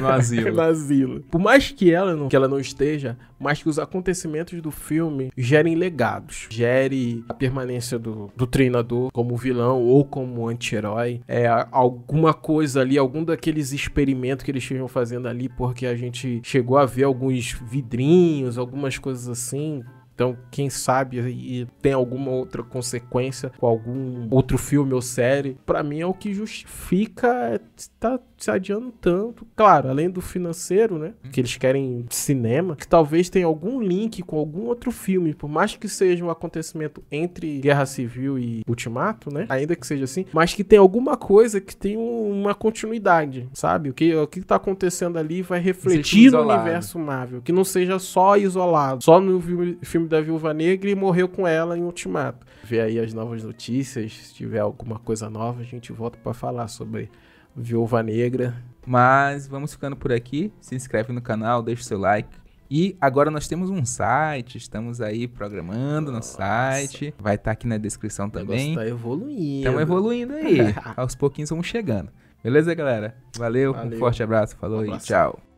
No 0.00 0.08
asilo. 0.10 0.52
no 0.52 0.60
asilo. 0.60 1.20
Por 1.30 1.40
mais 1.40 1.70
que 1.70 1.92
ela 1.92 2.14
não, 2.14 2.28
que 2.28 2.36
ela 2.36 2.48
não 2.48 2.58
esteja, 2.58 3.16
mas 3.38 3.62
que 3.62 3.68
os 3.68 3.78
acontecimentos 3.78 4.60
do 4.60 4.70
filme 4.70 5.32
gerem 5.36 5.74
legados. 5.74 6.46
Gere 6.50 7.24
a 7.28 7.34
permanência 7.34 7.98
do, 7.98 8.30
do 8.36 8.46
treinador 8.46 9.10
como 9.12 9.36
vilão 9.36 9.82
ou 9.82 10.04
como 10.04 10.48
anti-herói. 10.48 11.20
É, 11.26 11.46
alguma 11.70 12.32
coisa 12.32 12.80
ali, 12.80 12.96
algum 12.96 13.24
daqueles 13.24 13.72
experimentos 13.72 14.44
que 14.44 14.50
eles 14.50 14.62
estejam 14.62 14.88
fazendo 14.88 15.26
ali, 15.28 15.48
porque 15.48 15.81
a 15.86 15.94
gente 15.94 16.40
chegou 16.44 16.76
a 16.78 16.86
ver 16.86 17.04
alguns 17.04 17.52
vidrinhos, 17.52 18.58
algumas 18.58 18.98
coisas 18.98 19.28
assim. 19.28 19.82
Então, 20.14 20.36
quem 20.50 20.68
sabe 20.68 21.18
e 21.18 21.66
tem 21.80 21.92
alguma 21.92 22.30
outra 22.30 22.62
consequência 22.62 23.50
com 23.58 23.66
algum 23.66 24.28
outro 24.30 24.58
filme 24.58 24.92
ou 24.92 25.00
série, 25.00 25.56
pra 25.64 25.82
mim 25.82 26.00
é 26.00 26.06
o 26.06 26.12
que 26.12 26.34
justifica 26.34 27.28
é, 27.28 27.60
tá 27.98 28.18
se 28.44 28.50
adiando 28.50 28.90
tanto. 29.00 29.46
Claro, 29.54 29.88
além 29.88 30.10
do 30.10 30.20
financeiro, 30.20 30.98
né? 30.98 31.14
Que 31.30 31.40
eles 31.40 31.56
querem 31.56 32.04
cinema, 32.10 32.74
que 32.76 32.86
talvez 32.86 33.28
tenha 33.30 33.46
algum 33.46 33.80
link 33.80 34.22
com 34.22 34.36
algum 34.38 34.66
outro 34.66 34.90
filme, 34.90 35.34
por 35.34 35.48
mais 35.48 35.76
que 35.76 35.88
seja 35.88 36.24
um 36.24 36.30
acontecimento 36.30 37.02
entre 37.10 37.58
Guerra 37.60 37.86
Civil 37.86 38.38
e 38.38 38.62
Ultimato, 38.68 39.32
né? 39.32 39.46
Ainda 39.48 39.76
que 39.76 39.86
seja 39.86 40.04
assim, 40.04 40.24
mas 40.32 40.54
que 40.54 40.64
tem 40.64 40.78
alguma 40.78 41.16
coisa 41.16 41.60
que 41.60 41.76
tem 41.76 41.96
um- 41.96 42.30
uma 42.42 42.54
continuidade, 42.54 43.48
sabe? 43.52 43.90
O 43.90 43.94
que, 43.94 44.14
o 44.14 44.26
que 44.26 44.40
tá 44.40 44.56
acontecendo 44.56 45.18
ali 45.18 45.42
vai 45.42 45.60
refletir 45.60 46.30
no 46.32 46.38
universo 46.62 46.98
Marvel, 46.98 47.42
que 47.42 47.52
não 47.52 47.64
seja 47.64 47.98
só 47.98 48.36
isolado, 48.36 49.02
só 49.04 49.20
no 49.20 49.40
filme, 49.82 50.08
da 50.08 50.20
Viúva 50.20 50.52
Negra 50.52 50.90
e 50.90 50.94
morreu 50.94 51.28
com 51.28 51.46
ela 51.46 51.78
em 51.78 51.82
Ultimato. 51.82 52.46
Ver 52.64 52.80
aí 52.80 52.98
as 52.98 53.12
novas 53.14 53.42
notícias, 53.44 54.12
se 54.12 54.34
tiver 54.34 54.58
alguma 54.60 54.98
coisa 54.98 55.30
nova, 55.30 55.60
a 55.60 55.64
gente 55.64 55.92
volta 55.92 56.18
pra 56.22 56.34
falar 56.34 56.68
sobre 56.68 57.08
Viúva 57.56 58.02
Negra. 58.02 58.54
Mas 58.86 59.46
vamos 59.46 59.72
ficando 59.72 59.96
por 59.96 60.12
aqui. 60.12 60.52
Se 60.60 60.74
inscreve 60.74 61.12
no 61.12 61.20
canal, 61.22 61.62
deixa 61.62 61.82
o 61.82 61.84
seu 61.84 61.98
like. 61.98 62.28
E 62.70 62.96
agora 63.00 63.30
nós 63.30 63.46
temos 63.46 63.68
um 63.68 63.84
site, 63.84 64.56
estamos 64.56 65.00
aí 65.00 65.28
programando 65.28 66.10
no 66.10 66.16
Nossa. 66.16 66.38
site. 66.38 67.14
Vai 67.18 67.34
estar 67.34 67.50
aqui 67.50 67.66
na 67.66 67.76
descrição 67.76 68.30
também. 68.30 68.70
negócio 68.70 68.76
tá 68.76 68.88
evoluindo. 68.88 69.58
Estamos 69.58 69.82
evoluindo 69.82 70.32
aí. 70.32 70.58
Aos 70.96 71.14
pouquinhos 71.14 71.50
vamos 71.50 71.66
chegando. 71.66 72.10
Beleza, 72.42 72.74
galera? 72.74 73.14
Valeu, 73.36 73.70
um 73.72 73.74
Valeu. 73.74 73.98
forte 73.98 74.22
abraço, 74.22 74.56
falou 74.56 74.80
Um 74.80 74.84
e 74.84 74.88
abraço. 74.88 75.06
tchau. 75.06 75.51